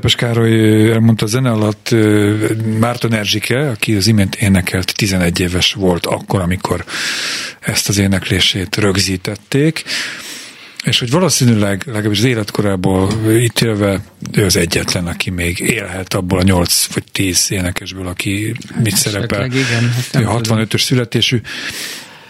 Cserepes 0.04 0.28
Károly 0.28 0.92
elmondta 0.92 1.26
a 1.26 1.28
zene 1.28 1.52
alatt 1.52 1.96
Márton 2.80 3.14
Erzsike, 3.14 3.70
aki 3.70 3.96
az 3.96 4.08
imént 4.08 4.36
énekelt, 4.36 4.96
11 4.96 5.40
éves 5.40 5.74
volt 5.74 6.06
akkor, 6.06 6.42
amikor 6.42 6.86
ezt 7.60 7.90
az 7.90 7.98
éneklését 7.98 8.76
rögzítették, 8.76 9.84
és 10.84 11.00
hogy 11.00 11.10
valószínűleg 11.10 11.84
legalábbis 11.86 12.18
az 12.18 12.24
életkorából 12.24 13.12
itt 13.30 13.60
élve 13.60 14.02
ő 14.32 14.46
az 14.46 14.56
egyetlen, 14.56 15.08
aki 15.08 15.30
még 15.30 15.60
élhet 15.60 16.14
abból 16.14 16.40
a 16.40 16.44
8 16.44 16.86
vagy 16.94 17.04
10 17.12 17.48
énekesből, 17.50 18.08
aki 18.08 18.56
hát 18.74 18.84
mit 18.84 18.96
szerepel. 18.96 19.46
Igen, 19.46 19.92
65-ös 20.14 20.82
születésű. 20.82 21.42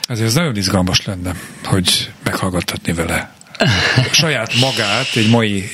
Ezért 0.08 0.28
ez 0.28 0.34
nagyon 0.34 0.56
izgalmas 0.56 1.06
lenne, 1.06 1.36
hogy 1.64 2.12
meghallgathatni 2.24 2.94
vele 2.94 3.34
saját 4.12 4.54
magát 4.60 5.16
egy 5.16 5.30
mai 5.30 5.70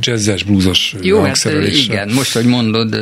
jazzes, 0.00 0.42
bluesos 0.42 0.94
Jó, 1.00 1.22
hát 1.22 1.44
igen, 1.66 2.12
most, 2.12 2.32
hogy 2.32 2.44
mondod, 2.44 2.96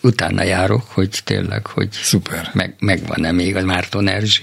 utána 0.00 0.42
járok, 0.42 0.82
hogy 0.88 1.08
tényleg, 1.24 1.66
hogy 1.66 1.88
Szuper. 1.90 2.50
Meg, 2.52 2.74
megvan-e 2.78 3.32
még 3.32 3.56
a 3.56 3.64
Márton 3.64 4.08
Erzsi. 4.08 4.42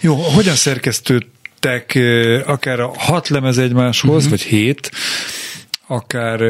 Jó, 0.00 0.14
hogyan 0.14 0.54
szerkesztődtek 0.54 1.98
akár 2.46 2.80
a 2.80 2.92
hat 2.96 3.28
lemez 3.28 3.58
egymáshoz, 3.58 4.16
uh-huh. 4.16 4.30
vagy 4.30 4.42
hét, 4.42 4.90
akár 5.92 6.40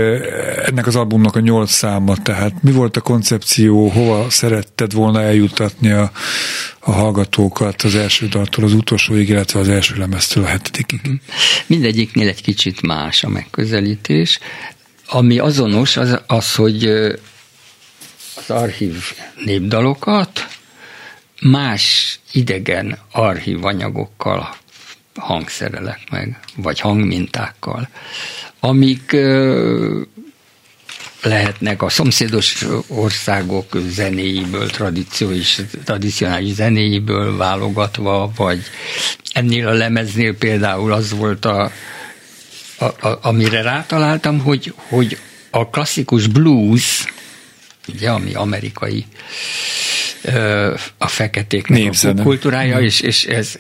ennek 0.67 0.87
az 0.87 0.97
albumnak 0.97 1.37
a 1.37 1.41
nyolc 1.41 1.71
száma, 1.71 2.17
tehát 2.17 2.63
mi 2.63 2.73
volt 2.73 2.97
a 2.97 3.01
koncepció, 3.01 3.89
hova 3.89 4.31
szeretted 4.31 4.93
volna 4.93 5.23
eljutatni 5.23 5.91
a, 5.91 6.11
a 6.79 6.91
hallgatókat 6.91 7.83
az 7.83 7.95
első 7.95 8.27
daltól 8.27 8.65
az 8.65 8.73
utolsóig, 8.73 9.29
illetve 9.29 9.61
az 9.61 9.69
első 9.69 9.97
lemeztől 9.97 10.45
a 10.45 10.47
hetedikig? 10.47 11.01
Mhm. 11.03 11.15
Mindegyiknél 11.67 12.29
egy 12.29 12.43
kicsit 12.43 12.83
más 12.83 13.25
a 13.25 13.29
megközelítés. 13.29 14.39
Ami 15.07 15.39
azonos, 15.39 15.97
az, 15.97 16.21
az 16.27 16.55
hogy 16.55 16.87
az 18.37 18.51
archív 18.51 18.97
népdalokat 19.45 20.49
más 21.41 22.19
idegen 22.33 22.99
archív 23.13 23.65
anyagokkal 23.65 24.57
hangszerelek 25.15 26.01
meg, 26.11 26.41
vagy 26.57 26.81
hangmintákkal 26.81 27.89
amik 28.65 29.17
lehetnek 31.23 31.83
a 31.83 31.89
szomszédos 31.89 32.67
országok 32.89 33.77
zenéiből, 33.89 34.71
tradíciós, 34.71 35.61
tradicionális 35.85 36.53
zenéiből 36.53 37.37
válogatva, 37.37 38.33
vagy 38.37 38.63
ennél 39.33 39.69
a 39.69 39.73
lemeznél 39.73 40.37
például 40.37 40.93
az 40.93 41.13
volt 41.13 41.45
a, 41.45 41.73
a, 42.79 42.85
a 42.85 43.19
amire 43.23 43.63
rátaláltam, 43.63 44.39
hogy, 44.39 44.75
hogy 44.77 45.19
a 45.51 45.69
klasszikus 45.69 46.27
blues 46.27 47.05
ugye, 47.89 48.11
ami 48.11 48.35
amerikai 48.35 49.05
a 50.99 51.07
feketéknek 51.07 51.95
a 52.03 52.23
kultúrája, 52.23 52.81
és, 52.81 53.01
és 53.01 53.25
ez, 53.25 53.57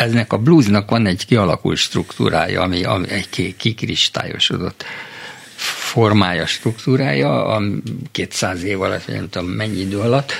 eznek 0.00 0.32
a 0.32 0.38
bluesnak 0.38 0.90
van 0.90 1.06
egy 1.06 1.26
kialakult 1.26 1.76
struktúrája, 1.76 2.62
ami, 2.62 2.84
ami 2.84 3.08
egy 3.10 3.54
kikristályosodott 3.56 4.84
formája, 5.56 6.46
struktúrája, 6.46 7.46
a 7.46 7.62
200 8.10 8.62
év 8.62 8.80
alatt, 8.80 9.06
nem 9.06 9.28
tudom 9.28 9.48
mennyi 9.48 9.80
idő 9.80 9.98
alatt, 9.98 10.32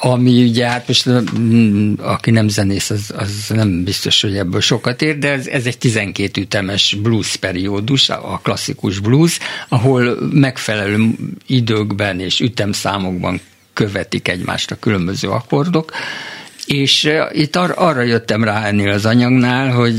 ami 0.00 0.42
ugye 0.42 0.68
hát 0.68 0.86
most 0.86 1.08
mm, 1.38 1.92
aki 1.98 2.30
nem 2.30 2.48
zenész, 2.48 2.90
az, 2.90 3.12
az 3.16 3.46
nem 3.48 3.84
biztos, 3.84 4.22
hogy 4.22 4.36
ebből 4.36 4.60
sokat 4.60 5.02
ér, 5.02 5.18
de 5.18 5.30
ez, 5.30 5.46
ez 5.46 5.66
egy 5.66 5.78
12 5.78 6.40
ütemes 6.40 6.96
blues 7.02 7.36
periódus, 7.36 8.08
a 8.08 8.40
klasszikus 8.42 8.98
blues, 8.98 9.38
ahol 9.68 10.16
megfelelő 10.32 11.10
időkben 11.46 12.20
és 12.20 12.40
ütemszámokban 12.40 13.40
követik 13.72 14.28
egymást 14.28 14.70
a 14.70 14.78
különböző 14.78 15.28
akkordok, 15.28 15.92
és 16.66 17.10
itt 17.32 17.56
ar- 17.56 17.76
arra 17.76 18.02
jöttem 18.02 18.44
rá 18.44 18.66
ennél 18.66 18.90
az 18.90 19.06
anyagnál, 19.06 19.70
hogy 19.70 19.98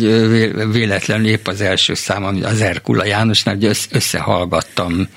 véletlenül 0.72 1.28
épp 1.28 1.48
az 1.48 1.62
első 1.62 1.94
szám, 1.94 2.24
az 2.44 2.62
Erkula 2.62 3.06
Jánosnál, 3.06 3.56
hogy 3.56 3.78
összehallgattam 3.92 5.08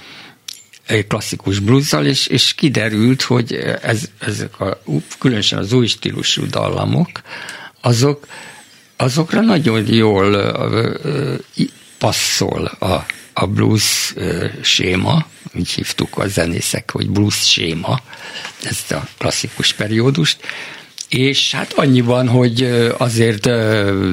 egy 0.86 1.06
klasszikus 1.06 1.58
bluzzal, 1.58 2.06
és, 2.06 2.26
és 2.26 2.54
kiderült, 2.54 3.22
hogy 3.22 3.52
ez, 3.82 4.00
ezek 4.18 4.60
a, 4.60 4.80
különösen 5.18 5.58
az 5.58 5.72
új 5.72 5.86
stílusú 5.86 6.46
dallamok, 6.46 7.08
azok, 7.80 8.26
azokra 8.96 9.40
nagyon 9.40 9.94
jól 9.94 10.52
passzol 11.98 12.64
a, 12.64 13.06
a 13.32 13.46
blues 13.46 14.14
séma, 14.62 15.26
úgy 15.54 15.70
hívtuk 15.70 16.18
a 16.18 16.28
zenészek, 16.28 16.90
hogy 16.90 17.10
blues 17.10 17.50
séma, 17.50 18.00
ezt 18.62 18.92
a 18.92 19.08
klasszikus 19.18 19.72
periódust, 19.72 20.38
és 21.08 21.54
hát 21.54 21.72
annyiban, 21.72 22.28
hogy 22.28 22.62
azért 22.98 23.44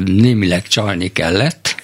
némileg 0.05 0.67
csalni 0.67 1.11
kellett, 1.11 1.75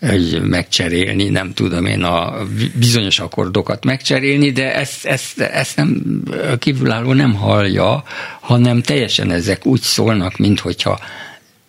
hogy 0.00 0.42
megcserélni, 0.42 1.28
nem 1.28 1.52
tudom 1.52 1.86
én 1.86 2.02
a 2.02 2.46
bizonyos 2.74 3.18
akkordokat 3.18 3.84
megcserélni, 3.84 4.50
de 4.50 4.74
ezt, 4.74 5.04
ezt, 5.04 5.40
ezt 5.40 5.76
nem 5.76 6.22
kívülálló 6.58 7.12
nem 7.12 7.34
hallja, 7.34 8.04
hanem 8.40 8.82
teljesen 8.82 9.30
ezek 9.30 9.66
úgy 9.66 9.80
szólnak, 9.80 10.36
mint 10.36 10.60
hogyha 10.60 11.00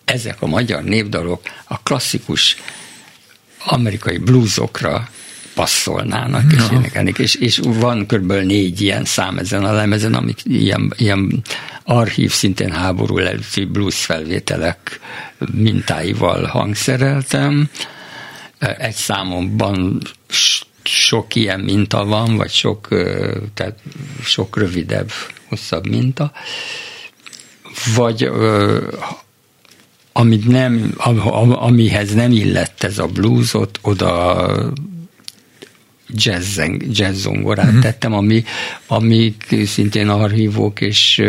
ezek 0.06 0.42
a 0.42 0.48
magyar 0.48 0.84
népdalok 0.84 1.42
a 1.66 1.82
klasszikus 1.82 2.58
amerikai 3.66 4.18
bluesokra 4.18 5.10
passzolnának 5.56 6.54
és 6.54 6.64
énekelnék, 6.72 7.18
és, 7.18 7.36
és 7.36 7.60
van 7.64 8.06
körülbelül 8.06 8.44
négy 8.44 8.82
ilyen 8.82 9.06
szám 9.06 9.38
ezen 9.38 9.64
a 9.64 9.72
lemezen, 9.72 10.14
amik 10.14 10.40
ilyen, 10.44 10.94
ilyen 10.98 11.44
archív, 11.84 12.32
szintén 12.32 12.72
háború 12.72 13.18
előtti 13.18 13.66
blues 13.66 14.06
felvételek 14.06 15.00
mintáival 15.52 16.44
hangszereltem, 16.46 17.70
egy 18.78 18.96
számomban 18.96 20.02
sok 20.84 21.36
ilyen 21.36 21.60
minta 21.60 22.06
van, 22.06 22.36
vagy 22.36 22.52
sok, 22.52 22.88
tehát 23.54 23.78
sok 24.24 24.58
rövidebb, 24.58 25.12
hosszabb 25.48 25.88
minta, 25.88 26.32
vagy 27.96 28.30
amit 30.12 30.48
nem, 30.48 30.94
amihez 31.50 32.14
nem 32.14 32.32
illett 32.32 32.84
ez 32.84 32.98
a 32.98 33.06
bluesot, 33.06 33.80
oda 33.82 34.74
jazz, 36.14 36.60
jazz 36.90 37.22
zongorát 37.22 37.72
mm-hmm. 37.72 37.80
tettem, 37.80 38.14
ami, 38.14 38.44
amik 38.88 39.56
szintén 39.66 40.10
archívok, 40.10 40.82
és 40.82 41.22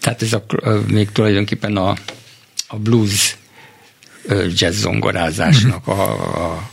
tehát 0.00 0.22
ez 0.22 0.32
a, 0.32 0.44
még 0.86 1.10
tulajdonképpen 1.10 1.76
a, 1.76 1.94
a 2.66 2.76
blues 2.76 3.36
jazz 4.56 4.80
zongorázásnak 4.80 5.86
a, 5.86 6.02
a 6.46 6.70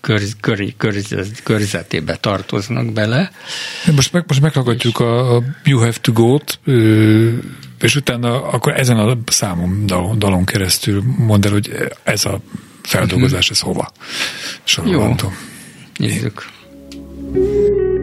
kör, 0.00 0.22
kör, 0.40 0.74
kör, 0.76 1.02
körzetébe 1.42 2.16
tartoznak 2.16 2.92
bele. 2.92 3.30
Most, 3.94 4.12
meg, 4.12 4.24
most 4.26 4.40
meghallgatjuk 4.40 4.98
a, 4.98 5.36
a 5.36 5.42
You 5.64 5.78
Have 5.78 5.96
to 6.00 6.12
Go-t, 6.12 6.58
és 7.80 7.96
utána 7.96 8.42
akkor 8.42 8.72
ezen 8.78 8.98
a 8.98 9.16
számom 9.26 9.86
dalon, 9.86 10.18
dalon 10.18 10.44
keresztül 10.44 11.02
mondd 11.18 11.46
el, 11.46 11.52
hogy 11.52 11.70
ez 12.02 12.24
a 12.24 12.40
feldolgozás, 12.82 13.50
ez 13.50 13.60
hova 13.60 13.92
Jó, 14.84 15.16
nézzük. 15.98 16.50
Én. 17.34 17.95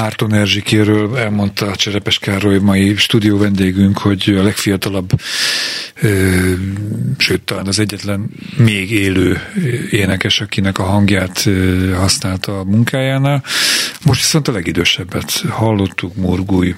Márton 0.00 0.34
Erzsikéről 0.34 1.16
elmondta 1.16 1.66
a 1.66 1.76
Cserepes 1.76 2.18
Károly 2.18 2.58
mai 2.58 2.96
stúdió 2.96 3.38
vendégünk, 3.38 3.98
hogy 3.98 4.34
a 4.38 4.42
legfiatalabb, 4.42 5.10
sőt 7.18 7.40
talán 7.44 7.66
az 7.66 7.78
egyetlen 7.78 8.30
még 8.56 8.90
élő 8.90 9.40
énekes, 9.90 10.40
akinek 10.40 10.78
a 10.78 10.82
hangját 10.82 11.48
használta 11.94 12.58
a 12.58 12.64
munkájánál. 12.64 13.44
Most 14.04 14.20
viszont 14.20 14.48
a 14.48 14.52
legidősebbet 14.52 15.30
hallottuk, 15.48 16.16
Morgúj 16.16 16.74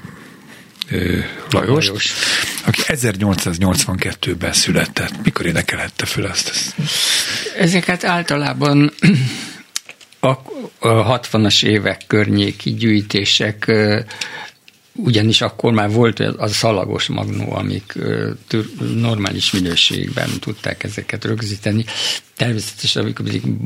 Lajos, 1.50 1.86
Lajos, 1.86 2.12
aki 2.64 2.80
1882-ben 2.86 4.52
született. 4.52 5.12
Mikor 5.24 5.46
énekelhette 5.46 6.06
föl 6.06 6.26
ezt? 6.26 6.74
Ezeket 7.58 8.04
általában 8.04 8.92
a 10.24 10.42
60-as 11.20 11.64
évek 11.64 12.02
környéki 12.06 12.74
gyűjtések 12.74 13.72
ugyanis 14.94 15.40
akkor 15.40 15.72
már 15.72 15.90
volt 15.90 16.20
az 16.20 16.34
a 16.38 16.48
szalagos 16.48 17.06
magnó, 17.06 17.54
amik 17.54 17.98
normális 18.94 19.52
minőségben 19.52 20.30
tudták 20.40 20.82
ezeket 20.82 21.24
rögzíteni. 21.24 21.84
Természetesen, 22.36 23.14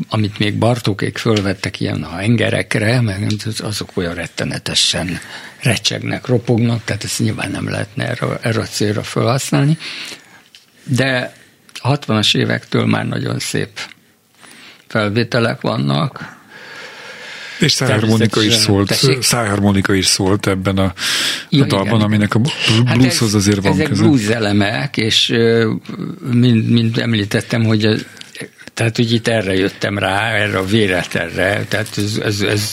amit 0.08 0.38
még 0.38 0.58
Bartókék 0.58 1.18
fölvettek 1.18 1.80
ilyen 1.80 2.04
hengerekre, 2.04 3.00
meg 3.00 3.26
azok 3.58 3.90
olyan 3.94 4.14
rettenetesen 4.14 5.18
recsegnek, 5.62 6.26
ropognak, 6.26 6.84
tehát 6.84 7.04
ezt 7.04 7.18
nyilván 7.18 7.50
nem 7.50 7.68
lehetne 7.68 8.08
erre, 8.08 8.38
erre 8.40 8.60
a 8.60 8.66
célra 8.66 9.02
felhasználni. 9.02 9.78
De 10.84 11.34
a 11.74 11.98
60-as 11.98 12.36
évektől 12.36 12.86
már 12.86 13.06
nagyon 13.06 13.38
szép 13.38 13.80
felvételek 14.86 15.60
vannak, 15.60 16.35
és 17.58 17.72
szájharmonika 17.72 18.42
is 18.42 18.54
szólt, 18.54 18.94
szájharmonika 19.20 19.94
is 19.94 20.06
szólt 20.06 20.46
ebben 20.46 20.78
a, 20.78 20.92
ja, 21.48 21.64
a 21.64 21.66
dalban, 21.66 21.88
igen. 21.88 22.00
aminek 22.00 22.34
a 22.34 22.40
hát 22.86 22.96
blueshoz 22.96 23.30
hát 23.30 23.40
azért 23.40 23.62
van 23.62 23.72
ezek 23.72 23.88
köze. 23.88 24.02
blues 24.02 24.26
elemek, 24.26 24.96
és 24.96 25.34
mind, 26.32 26.68
mind 26.70 26.98
említettem, 26.98 27.64
hogy 27.64 28.06
tehát 28.76 28.98
úgy 28.98 29.12
itt 29.12 29.28
erre 29.28 29.54
jöttem 29.54 29.98
rá, 29.98 30.32
erre 30.32 30.58
a 30.58 30.64
véletlenre, 30.64 31.64
tehát 31.68 31.88
ez, 31.96 32.20
ez, 32.24 32.40
ez 32.40 32.70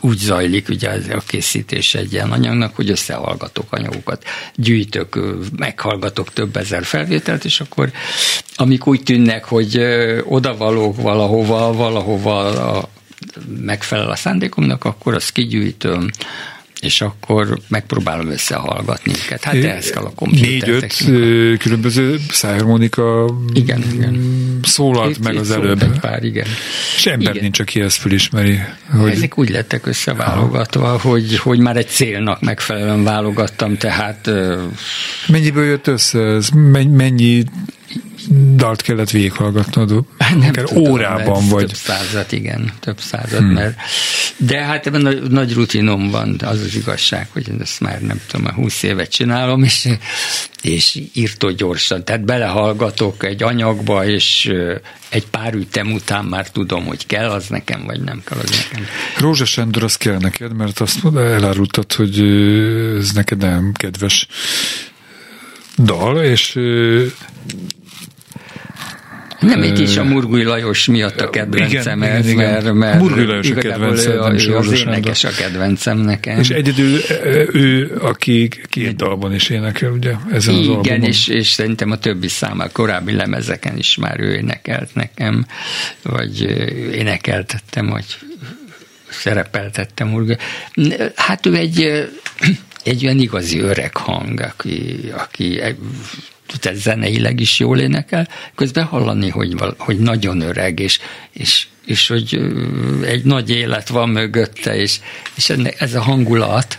úgy 0.00 0.18
zajlik 0.18 0.68
ugye 0.68 0.88
a 0.90 1.22
készítés 1.26 1.94
egy 1.94 2.12
ilyen 2.12 2.30
anyagnak, 2.30 2.76
hogy 2.76 2.90
összehallgatok 2.90 3.72
anyagokat, 3.72 4.24
gyűjtök, 4.54 5.18
meghallgatok 5.56 6.32
több 6.32 6.56
ezer 6.56 6.84
felvételt, 6.84 7.44
és 7.44 7.60
akkor 7.60 7.90
amik 8.54 8.86
úgy 8.86 9.02
tűnnek, 9.02 9.44
hogy 9.44 9.78
odavalók 10.24 11.00
valahova, 11.02 11.72
valahova 11.72 12.46
a 12.76 12.88
megfelel 13.60 14.10
a 14.10 14.16
szándékomnak, 14.16 14.84
akkor 14.84 15.14
azt 15.14 15.32
kigyűjtöm, 15.32 16.10
és 16.82 17.00
akkor 17.00 17.58
megpróbálom 17.68 18.30
összehallgatni 18.30 19.12
őket. 19.24 19.44
Hát 19.44 19.54
ehhez 19.54 19.90
kell 19.90 20.02
a 20.02 20.28
Négy-öt 20.30 20.94
különböző 21.58 22.20
szájharmonika 22.30 23.34
igen, 23.52 23.84
igen. 23.92 24.20
szólalt 24.62 25.10
itt, 25.10 25.22
meg 25.22 25.36
az 25.36 25.50
előbb. 25.50 25.82
Egy 25.82 26.00
pár, 26.00 26.24
igen. 26.24 26.46
És 26.96 27.06
ember 27.06 27.30
igen. 27.30 27.42
nincs, 27.42 27.60
aki 27.60 27.80
ezt 27.80 27.96
felismeri. 27.96 28.58
Hogy... 28.90 29.10
Ezek 29.10 29.38
úgy 29.38 29.50
lettek 29.50 29.86
összeválogatva, 29.86 30.98
hogy, 30.98 31.38
hogy 31.38 31.58
már 31.58 31.76
egy 31.76 31.88
célnak 31.88 32.40
megfelelően 32.40 33.04
válogattam, 33.04 33.76
tehát... 33.76 34.30
Mennyiből 35.26 35.64
jött 35.64 35.86
össze 35.86 36.18
ez? 36.18 36.48
Mennyi 36.48 37.44
dalt 38.54 38.82
kellett 38.82 39.10
végighallgatnod, 39.10 39.90
nem 40.18 40.48
akár 40.48 40.64
tudom, 40.64 40.90
órában 40.90 41.48
vagy. 41.48 41.66
Több 41.66 41.76
százat, 41.76 42.32
igen, 42.32 42.72
több 42.80 43.00
százat, 43.00 43.38
hmm. 43.38 43.48
mert 43.48 43.76
de 44.36 44.62
hát 44.62 44.86
ebben 44.86 45.00
nagy, 45.00 45.22
nagy 45.22 45.54
rutinom 45.54 46.10
van, 46.10 46.36
az 46.44 46.60
az 46.60 46.74
igazság, 46.74 47.28
hogy 47.32 47.50
ezt 47.60 47.80
már 47.80 48.00
nem 48.00 48.20
tudom, 48.26 48.52
20 48.52 48.82
évet 48.82 49.10
csinálom, 49.10 49.62
és, 49.62 49.88
és 50.62 51.02
írtó 51.12 51.50
gyorsan, 51.50 52.04
tehát 52.04 52.24
belehallgatok 52.24 53.24
egy 53.24 53.42
anyagba, 53.42 54.04
és 54.06 54.52
egy 55.08 55.26
pár 55.26 55.54
ütem 55.54 55.92
után 55.92 56.24
már 56.24 56.50
tudom, 56.50 56.84
hogy 56.84 57.06
kell 57.06 57.30
az 57.30 57.46
nekem, 57.46 57.84
vagy 57.86 58.00
nem 58.00 58.22
kell 58.24 58.38
az 58.38 58.50
nekem. 58.50 58.86
Rózsa 59.18 59.44
Sándor, 59.44 59.82
az 59.82 59.96
kell 59.96 60.18
neked, 60.18 60.56
mert 60.56 60.80
azt 60.80 60.98
elárultad, 61.16 61.92
hogy 61.92 62.20
ez 62.98 63.10
neked 63.10 63.38
nem 63.38 63.72
kedves 63.72 64.26
dal, 65.78 66.22
és 66.22 66.58
nem 69.42 69.62
egy 69.62 69.80
is 69.80 69.96
a 69.96 70.04
Murgui 70.04 70.44
Lajos 70.44 70.86
miatt 70.86 71.20
a 71.20 71.30
kedvencem 71.30 72.02
igen, 72.02 72.14
ez, 72.14 72.28
igen, 72.28 72.52
mert, 72.52 72.72
mert 72.72 72.98
Murgui 72.98 73.24
Lajos 73.24 73.50
a 73.50 73.54
kedvencem, 73.54 74.18
nem 74.18 74.36
ő 74.36 74.56
az 74.56 74.72
énekes 74.72 75.24
a 75.24 75.30
kedvencem 75.30 75.98
nekem. 75.98 76.38
És 76.38 76.50
egyedül 76.50 77.00
ő, 77.52 77.96
aki 78.00 78.48
két 78.68 78.96
dalban 78.96 79.34
is 79.34 79.48
énekel, 79.48 79.90
ugye, 79.90 80.12
ezen 80.32 80.54
igen, 80.54 80.70
az 80.70 80.76
albumon. 80.76 81.02
és, 81.02 81.28
és 81.28 81.48
szerintem 81.48 81.90
a 81.90 81.98
többi 81.98 82.28
száma, 82.28 82.68
korábbi 82.68 83.12
lemezeken 83.12 83.78
is 83.78 83.96
már 83.96 84.20
ő 84.20 84.34
énekelt 84.34 84.94
nekem, 84.94 85.46
vagy 86.02 86.40
énekeltettem, 86.94 87.86
vagy 87.86 88.04
szerepeltettem 89.10 90.08
Murgui. 90.08 90.36
Hát 91.14 91.46
ő 91.46 91.54
egy 91.54 92.10
egy 92.84 93.04
olyan 93.04 93.18
igazi 93.18 93.58
öreg 93.58 93.96
hang, 93.96 94.40
aki, 94.40 95.10
aki 95.16 95.60
tehát 96.60 96.78
zeneileg 96.78 97.40
is 97.40 97.58
jól 97.58 97.78
énekel, 97.78 98.28
közben 98.54 98.84
hallani, 98.84 99.28
hogy, 99.28 99.54
hogy 99.78 99.98
nagyon 99.98 100.40
öreg, 100.40 100.78
és, 100.78 100.98
és, 101.32 101.66
és 101.86 102.08
hogy 102.08 102.40
egy 103.04 103.24
nagy 103.24 103.50
élet 103.50 103.88
van 103.88 104.08
mögötte, 104.08 104.76
és, 104.76 104.98
és 105.34 105.48
ez 105.78 105.94
a 105.94 106.02
hangulat, 106.02 106.78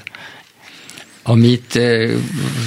amit 1.24 1.80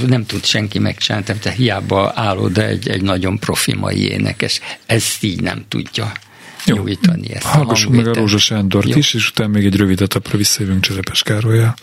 nem 0.07 0.27
tud 0.27 0.45
senki 0.45 0.79
megcsinálni, 0.79 1.27
tehát 1.27 1.57
hiába 1.57 2.13
állod 2.15 2.59
egy, 2.59 2.89
egy 2.89 3.03
nagyon 3.03 3.39
profi 3.39 3.75
mai 3.75 4.11
énekes, 4.11 4.61
ezt 4.87 5.23
így 5.23 5.43
nem 5.43 5.65
tudja 5.69 6.13
Jó. 6.65 6.77
nyújtani. 6.77 7.35
Ezt 7.35 7.47
Hallgassuk 7.47 7.93
meg 7.93 8.07
a 8.07 8.15
Rózsa 8.15 8.39
Sándort 8.39 8.89
Jó. 8.89 8.97
is, 8.97 9.15
és 9.15 9.29
utána 9.29 9.51
még 9.51 9.65
egy 9.65 9.77
rövid 9.77 10.01
etapra 10.01 10.39
visszajövünk 10.39 10.81
Cserepes 10.81 11.23
Károlyjal. 11.23 11.75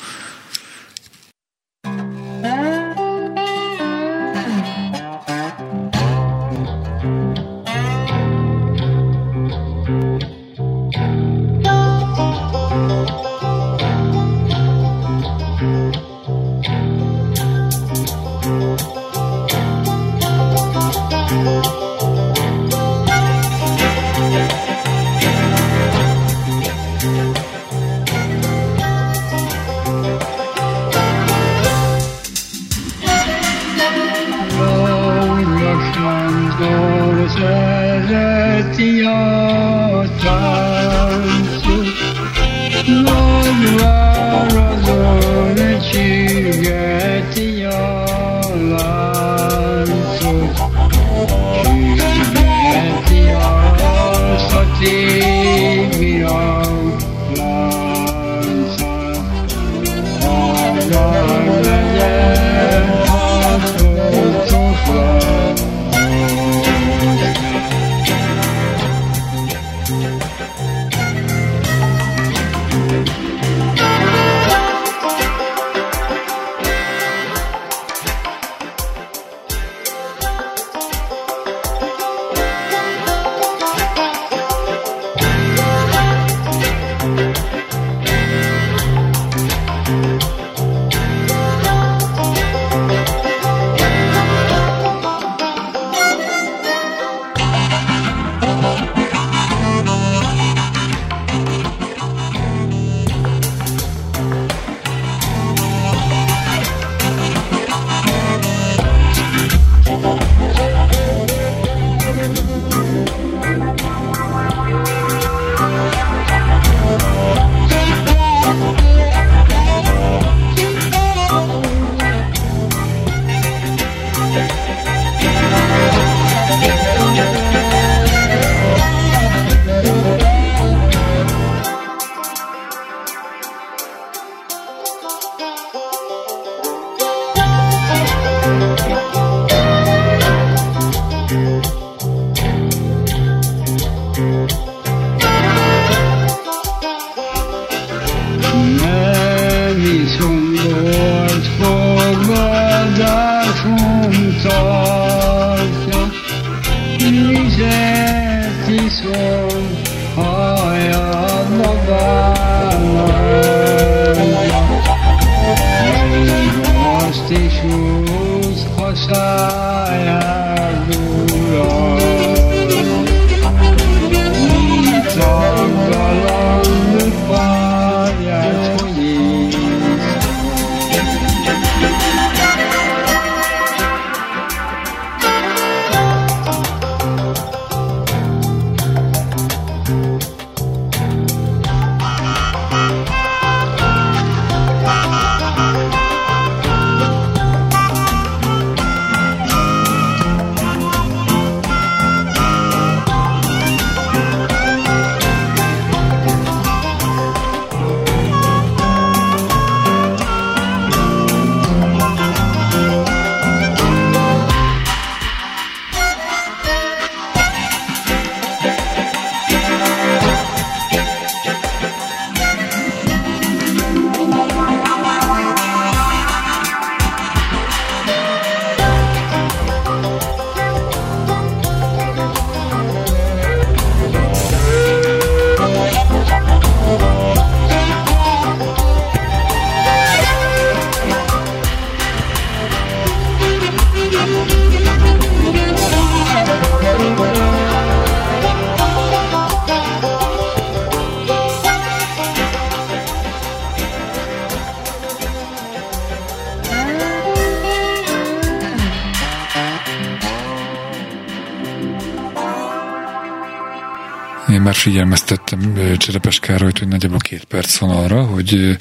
Figyelmeztettem 264.83 265.79
Cserepes 265.97 266.39
Károlyt, 266.39 266.79
hogy 266.79 266.87
nagyjából 266.87 267.17
két 267.17 267.43
perc 267.43 267.77
van 267.77 267.89
arra, 267.89 268.23
hogy 268.23 268.77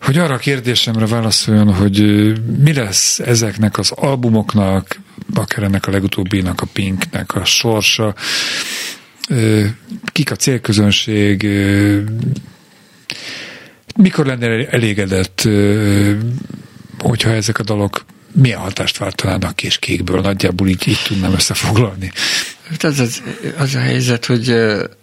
hogy 0.00 0.18
arra 0.18 0.34
a 0.34 0.38
kérdésemre 0.38 1.06
válaszoljon, 1.06 1.74
hogy 1.74 1.98
mi 2.58 2.72
lesz 2.72 3.18
ezeknek 3.18 3.78
az 3.78 3.90
albumoknak, 3.90 5.00
akár 5.34 5.64
ennek 5.64 5.86
a 5.86 5.90
legutóbbinak, 5.90 6.60
a 6.60 6.66
Pinknek 6.72 7.34
a 7.34 7.44
sorsa, 7.44 8.14
kik 10.12 10.30
a 10.30 10.36
célközönség, 10.36 11.46
mikor 13.96 14.26
lenne 14.26 14.68
elégedett, 14.68 15.48
hogyha 16.98 17.30
ezek 17.30 17.58
a 17.58 17.62
dalok 17.62 18.04
milyen 18.32 18.58
hatást 18.58 18.98
váltanának 18.98 19.62
és 19.62 19.78
kékből, 19.78 20.20
nagyjából 20.20 20.68
így, 20.68 20.88
így 20.88 21.02
tudnám 21.06 21.32
összefoglalni. 21.32 22.12
Hát 22.70 22.84
az, 22.84 22.98
az, 22.98 23.22
az 23.58 23.74
a 23.74 23.78
helyzet, 23.78 24.24
hogy 24.24 24.54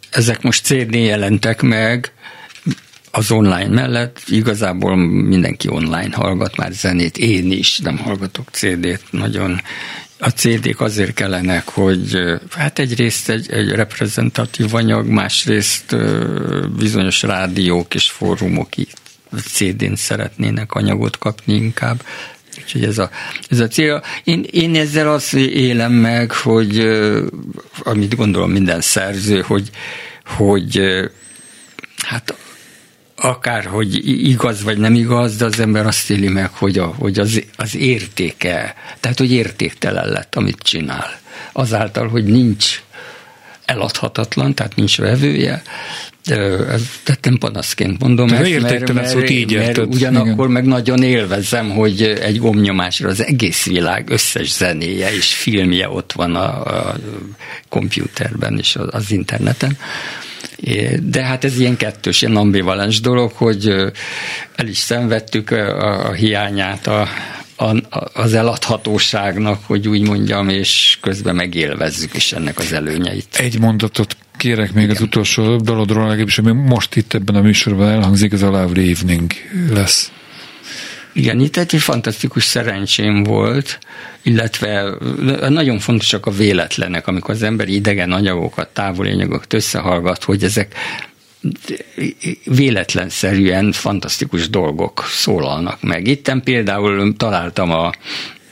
ezek 0.10 0.42
most 0.42 0.66
CD 0.66 0.94
jelentek 0.94 1.62
meg, 1.62 2.12
az 3.12 3.32
online 3.32 3.68
mellett 3.68 4.22
igazából 4.28 4.96
mindenki 5.06 5.70
online 5.70 6.16
hallgat 6.16 6.56
már 6.56 6.72
zenét, 6.72 7.18
én 7.18 7.52
is 7.52 7.80
nem 7.80 7.98
hallgatok 7.98 8.50
CD-t 8.52 9.04
nagyon. 9.12 9.62
A 10.20 10.30
CD-k 10.30 10.82
azért 10.82 11.14
kellenek, 11.14 11.70
hogy 11.70 12.20
hát 12.50 12.80
egyrészt 12.80 13.30
egy, 13.30 13.52
egy 13.52 13.70
reprezentatív 13.70 14.74
anyag, 14.74 15.08
másrészt 15.08 15.96
bizonyos 16.78 17.22
rádiók 17.22 17.96
és 17.96 18.10
fórumok 18.10 18.70
CD-n 19.36 19.96
szeretnének 19.96 20.74
anyagot 20.74 21.18
kapni 21.18 21.54
inkább, 21.54 22.04
Úgyhogy 22.62 22.84
ez 22.84 22.98
a, 22.98 23.10
ez 23.50 23.60
a 23.60 23.68
cél. 23.68 24.04
Én, 24.24 24.46
én 24.52 24.76
ezzel 24.76 25.14
azt 25.14 25.34
élem 25.34 25.92
meg, 25.92 26.32
hogy 26.32 26.80
amit 27.84 28.16
gondolom 28.16 28.52
minden 28.52 28.82
szerző, 28.82 29.42
hogy, 29.42 29.70
hogy 30.26 30.82
hát 31.98 32.36
akár, 33.16 33.66
hogy 33.66 34.08
igaz 34.30 34.64
vagy 34.64 34.78
nem 34.78 34.96
igaz, 34.96 35.36
de 35.36 35.46
az 35.46 35.60
ember 35.60 35.86
azt 35.86 36.10
éli 36.10 36.28
meg, 36.28 36.50
hogy, 36.54 36.78
a, 36.78 36.86
hogy 36.86 37.20
az, 37.20 37.44
az 37.56 37.76
értéke, 37.76 38.76
tehát 39.00 39.18
hogy 39.18 39.32
értéktelen 39.32 40.08
lett, 40.08 40.36
amit 40.36 40.60
csinál. 40.60 41.20
Azáltal, 41.52 42.08
hogy 42.08 42.24
nincs 42.24 42.82
eladhatatlan, 43.66 44.54
tehát 44.54 44.76
nincs 44.76 44.98
vevője, 44.98 45.62
tehát 46.24 47.20
nem 47.22 47.38
panaszként 47.38 48.00
mondom 48.00 48.30
ezt, 48.30 48.62
mert, 48.62 48.94
mert, 48.94 49.08
szót 49.08 49.30
így 49.30 49.56
mert 49.56 49.78
ugyanakkor 49.78 50.32
igen. 50.32 50.52
meg 50.52 50.66
nagyon 50.66 51.04
élvezem, 51.04 51.70
hogy 51.70 52.02
egy 52.02 52.40
gomnyomásra 52.40 53.10
az 53.10 53.26
egész 53.26 53.66
világ 53.66 54.10
összes 54.10 54.52
zenéje 54.52 55.14
és 55.14 55.34
filmje 55.34 55.90
ott 55.90 56.12
van 56.12 56.36
a, 56.36 56.64
a 56.64 56.96
kompjúterben 57.70 58.58
és 58.58 58.78
az 58.90 59.12
interneten. 59.12 59.78
De 61.02 61.24
hát 61.24 61.44
ez 61.44 61.60
ilyen 61.60 61.78
kettős, 61.78 62.22
ilyen 62.22 62.36
ambivalens 62.36 63.02
dolog, 63.02 63.32
hogy 63.32 63.68
el 64.56 64.68
is 64.68 64.78
szenvedtük 64.78 65.52
a, 65.52 66.08
a 66.08 66.14
hiányát 66.14 66.88
a, 66.88 67.08
az 68.14 68.34
eladhatóságnak, 68.34 69.60
hogy 69.66 69.88
úgy 69.88 70.08
mondjam, 70.08 70.50
és 70.50 70.98
közben 71.02 71.36
megélvezzük 71.36 72.16
is 72.16 72.32
ennek 72.32 72.60
az 72.60 72.74
előnyeit. 72.74 73.36
Egy 73.36 73.60
mondatot 73.60 74.18
kérek 74.38 74.74
még 74.74 74.84
Igen. 74.84 74.96
az 74.96 75.02
utolsó 75.02 75.56
dalodról, 75.56 76.04
legalábbis 76.08 76.38
ami 76.38 76.52
most 76.52 76.96
itt 76.96 77.14
ebben 77.14 77.36
a 77.36 77.42
műsorban 77.42 77.90
elhangzik, 77.90 78.34
ez 78.34 78.42
a 78.42 78.50
Lovely 78.50 78.92
Evening 78.92 79.32
lesz. 79.70 80.12
Igen, 81.14 81.40
itt 81.40 81.58
egy 81.58 81.76
fantasztikus 81.76 82.44
szerencsém 82.44 83.24
volt, 83.24 83.80
illetve 84.22 84.94
nagyon 85.50 85.80
fontosak 85.80 86.26
a 86.26 86.32
véletlenek, 86.32 87.08
amikor 87.08 87.34
az 87.34 87.44
ember 87.44 87.68
idegen 87.68 88.12
anyagokat, 88.12 88.68
távoli 88.68 89.12
anyagokat 89.12 89.54
összehallgat, 89.54 90.24
hogy 90.24 90.44
ezek 90.44 90.76
véletlenszerűen 92.44 93.72
fantasztikus 93.72 94.50
dolgok 94.50 95.06
szólalnak 95.08 95.82
meg. 95.82 96.08
Itten 96.08 96.44
például 96.44 97.16
találtam 97.18 97.72
a, 97.72 97.92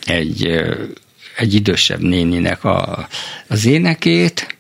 egy, 0.06 0.64
egy 1.38 1.54
idősebb 1.54 2.02
néninek 2.02 2.64
a, 2.64 3.08
az 3.48 3.66
énekét, 3.66 4.58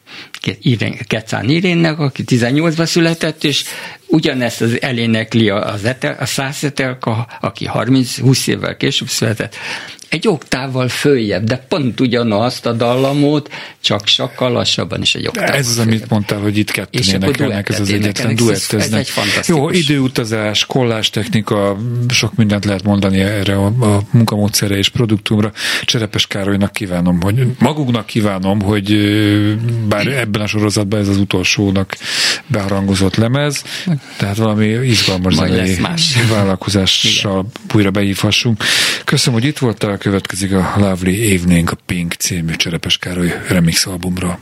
Kecán 1.07 1.49
Irénnek, 1.49 1.99
aki 1.99 2.23
18-ban 2.27 2.85
született, 2.85 3.43
és 3.43 3.63
ugyanezt 4.07 4.61
az 4.61 4.81
elénekli 4.81 5.49
az 5.49 5.85
etel, 5.85 6.15
a 6.19 6.25
Szászetelka, 6.25 7.27
aki 7.41 7.69
30-20 7.73 8.47
évvel 8.47 8.77
később 8.77 9.07
született, 9.07 9.55
egy 10.09 10.27
oktával 10.27 10.87
följebb, 10.87 11.43
de 11.43 11.65
pont 11.67 11.99
ugyanazt 11.99 12.65
a 12.65 12.73
dallamot, 12.73 13.49
csak 13.81 14.07
sokkal 14.07 14.51
lassabban 14.51 15.01
is 15.01 15.15
egy 15.15 15.27
oktával 15.27 15.55
Ez 15.55 15.67
az, 15.67 15.77
amit 15.77 16.09
mondtál, 16.09 16.39
hogy 16.39 16.57
itt 16.57 16.71
ketten 16.71 17.01
énekelnek, 17.01 17.69
ez 17.69 17.79
az 17.79 17.91
egyetlen 17.91 18.35
duetteznek. 18.35 18.81
Ez 18.81 18.93
egy 18.93 19.09
fantasztikus. 19.09 19.47
Jó, 19.47 19.69
időutazás, 19.69 20.65
technika, 21.09 21.77
sok 22.09 22.35
mindent 22.35 22.65
lehet 22.65 22.83
mondani 22.83 23.19
erre 23.19 23.55
a, 23.55 23.65
a 23.65 24.01
munkamódszere 24.11 24.77
és 24.77 24.89
produktumra. 24.89 25.51
Cserepes 25.83 26.27
Károlynak 26.27 26.71
kívánom, 26.71 27.21
hogy 27.21 27.47
magunknak 27.59 28.05
kívánom, 28.05 28.61
hogy 28.61 28.95
bár 29.87 30.07
ebben 30.07 30.41
a 30.41 30.47
sorozatban 30.47 30.99
ez 30.99 31.07
az 31.07 31.17
utolsónak 31.17 31.97
beharangozott 32.47 33.15
lemez, 33.15 33.63
tehát 34.17 34.37
valami 34.37 34.65
izgalmas 34.65 35.33
zenei 35.33 35.77
vállalkozással 36.29 37.45
újra 37.73 37.91
beívhassunk. 37.91 38.63
Köszönöm, 39.05 39.39
hogy 39.39 39.47
itt 39.47 39.57
voltál, 39.57 39.96
következik 39.97 40.53
a 40.53 40.73
Lovely 40.77 41.31
Evening, 41.33 41.69
a 41.71 41.75
Pink 41.85 42.13
című 42.13 42.53
Cserepes 42.53 42.97
Károly 42.97 43.33
remix 43.47 43.85
albumra. 43.85 44.39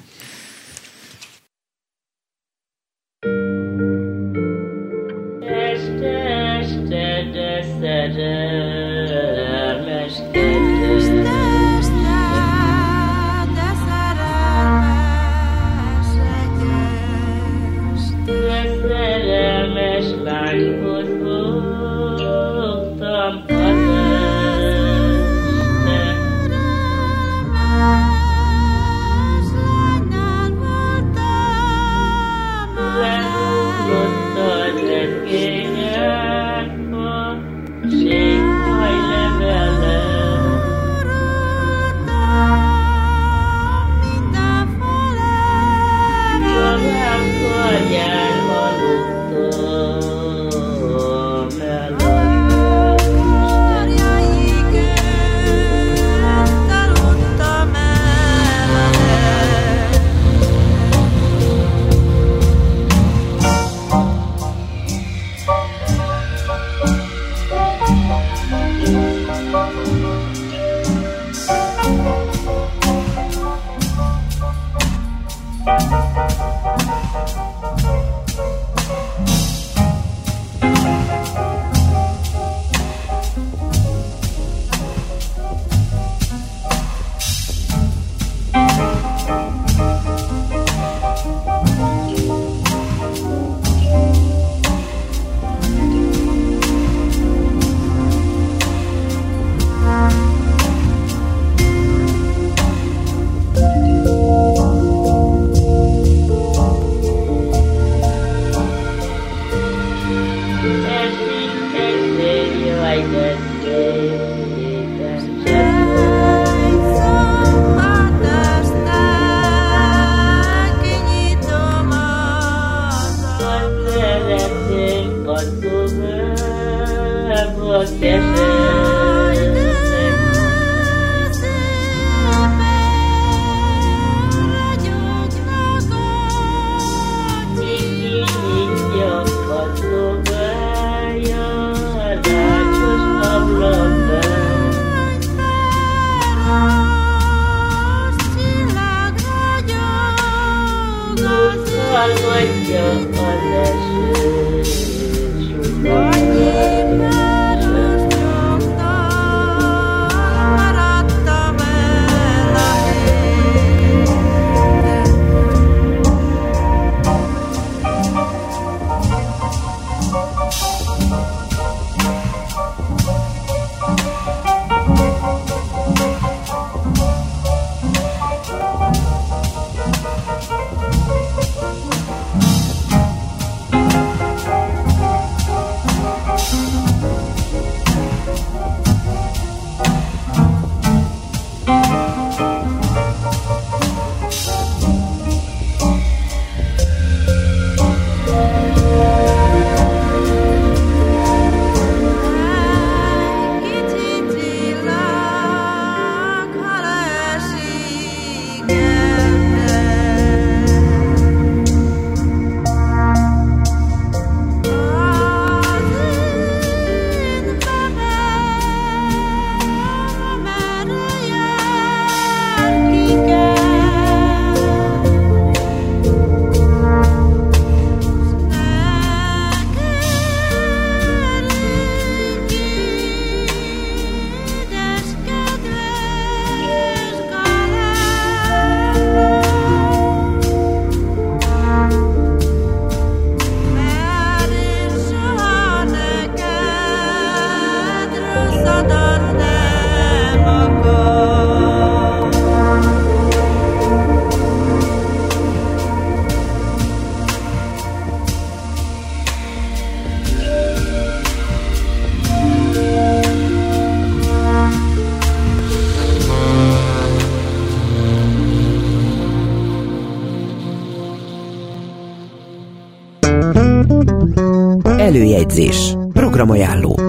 Előjegyzés. 275.16 275.96
Programajánló. 276.14 277.05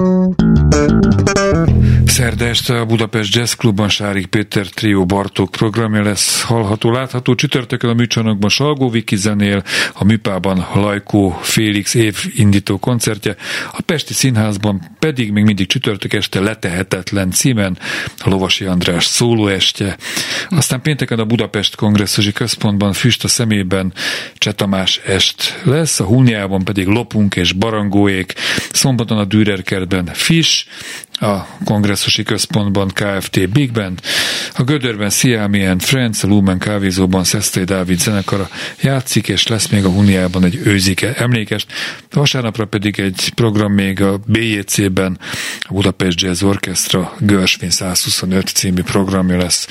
Szerda 2.26 2.46
este 2.46 2.80
a 2.80 2.84
Budapest 2.84 3.34
Jazz 3.34 3.52
Clubban 3.52 3.88
Sárik 3.88 4.26
Péter 4.26 4.66
Trio 4.66 5.04
Bartók 5.04 5.50
programja 5.50 6.02
lesz 6.02 6.42
hallható, 6.42 6.90
látható. 6.90 7.34
Csütörtökön 7.34 7.90
a 7.90 7.94
műcsarnokban 7.94 8.50
Salgó 8.50 8.90
Viki 8.90 9.16
zenél, 9.16 9.62
a 9.92 10.04
műpában 10.04 10.66
Lajkó 10.74 11.38
Félix 11.42 11.94
év 11.94 12.16
indító 12.34 12.78
koncertje, 12.78 13.36
a 13.72 13.80
Pesti 13.80 14.12
Színházban 14.12 14.96
pedig 14.98 15.32
még 15.32 15.44
mindig 15.44 15.66
csütörtök 15.66 16.12
este 16.12 16.40
letehetetlen 16.40 17.30
címen 17.30 17.78
a 18.18 18.28
Lovasi 18.28 18.64
András 18.64 19.04
szólóestje. 19.04 19.96
Aztán 20.48 20.82
pénteken 20.82 21.18
a 21.18 21.24
Budapest 21.24 21.76
Kongresszusi 21.76 22.32
Központban 22.32 22.92
Füst 22.92 23.24
a 23.24 23.28
szemében 23.28 23.92
Csetamás 24.34 25.00
est 25.04 25.60
lesz, 25.64 26.00
a 26.00 26.04
Húniában 26.04 26.64
pedig 26.64 26.86
Lopunk 26.86 27.36
és 27.36 27.52
Barangóék, 27.52 28.34
szombaton 28.72 29.18
a 29.18 29.24
Dürer 29.24 29.62
kertben 29.62 30.10
Fish, 30.12 30.66
a 31.20 31.46
kongresszusi 31.64 32.22
központban 32.22 32.88
KFT 32.88 33.48
Big 33.48 33.72
Band, 33.72 34.00
a 34.56 34.62
Gödörben 34.62 35.10
Siami 35.10 35.64
and 35.64 35.82
Friends, 35.82 36.22
a 36.22 36.26
Lumen 36.26 36.58
kávézóban 36.58 37.24
Szeszté 37.24 37.64
Dávid 37.64 37.98
zenekara 37.98 38.48
játszik, 38.80 39.28
és 39.28 39.46
lesz 39.46 39.68
még 39.68 39.84
a 39.84 39.88
Huniában 39.88 40.44
egy 40.44 40.60
őzike 40.64 41.14
emlékest. 41.14 41.72
Vasárnapra 42.10 42.64
pedig 42.64 43.00
egy 43.00 43.32
program 43.34 43.72
még 43.72 44.02
a 44.02 44.20
BJC-ben, 44.26 45.18
a 45.60 45.72
Budapest 45.72 46.20
Jazz 46.20 46.42
Orchestra 46.42 47.14
Görsvin 47.18 47.70
125 47.70 48.46
című 48.46 48.82
programja 48.82 49.36
lesz. 49.36 49.66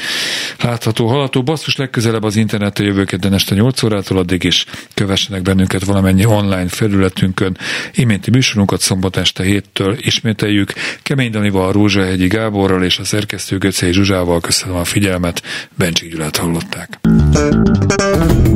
Látható, 0.61 1.07
hallható, 1.07 1.43
basszus 1.43 1.75
legközelebb 1.75 2.23
az 2.23 2.35
interneten 2.35 2.85
jövő 2.85 3.03
kedden 3.03 3.33
este 3.33 3.55
8 3.55 3.83
órától 3.83 4.17
addig 4.17 4.43
is 4.43 4.65
kövessenek 4.93 5.41
bennünket 5.41 5.83
valamennyi 5.83 6.25
online 6.25 6.67
felületünkön. 6.67 7.57
Iménti 7.93 8.29
műsorunkat 8.29 8.81
szombat 8.81 9.17
este 9.17 9.43
héttől 9.43 9.97
ismételjük. 9.99 10.73
Kemény 11.01 11.33
Danival, 11.35 11.71
Rózsahegyi 11.71 12.27
Gáborral 12.27 12.83
és 12.83 12.99
a 12.99 13.03
szerkesztő 13.03 13.57
Göcei 13.57 13.91
Zsuzsával 13.91 14.39
köszönöm 14.39 14.75
a 14.75 14.83
figyelmet. 14.83 15.41
Bencsik 15.77 16.11
Gyulát 16.11 16.37
hallották. 16.37 16.99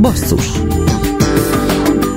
Basszus 0.01 0.45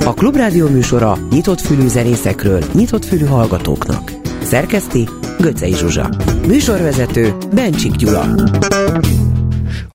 A 0.05 0.15
Klubrádió 0.15 0.69
műsora 0.69 1.19
nyitott 1.31 1.61
fülű 1.61 1.87
zenészekről, 1.87 2.65
nyitott 2.73 3.05
fülű 3.05 3.25
hallgatóknak. 3.25 4.13
Szerkeszti 4.43 5.09
Göcei 5.39 5.75
Zsuzsa. 5.75 6.11
Műsorvezető 6.47 7.35
Bencsik 7.55 7.97
Gyula. 7.97 8.35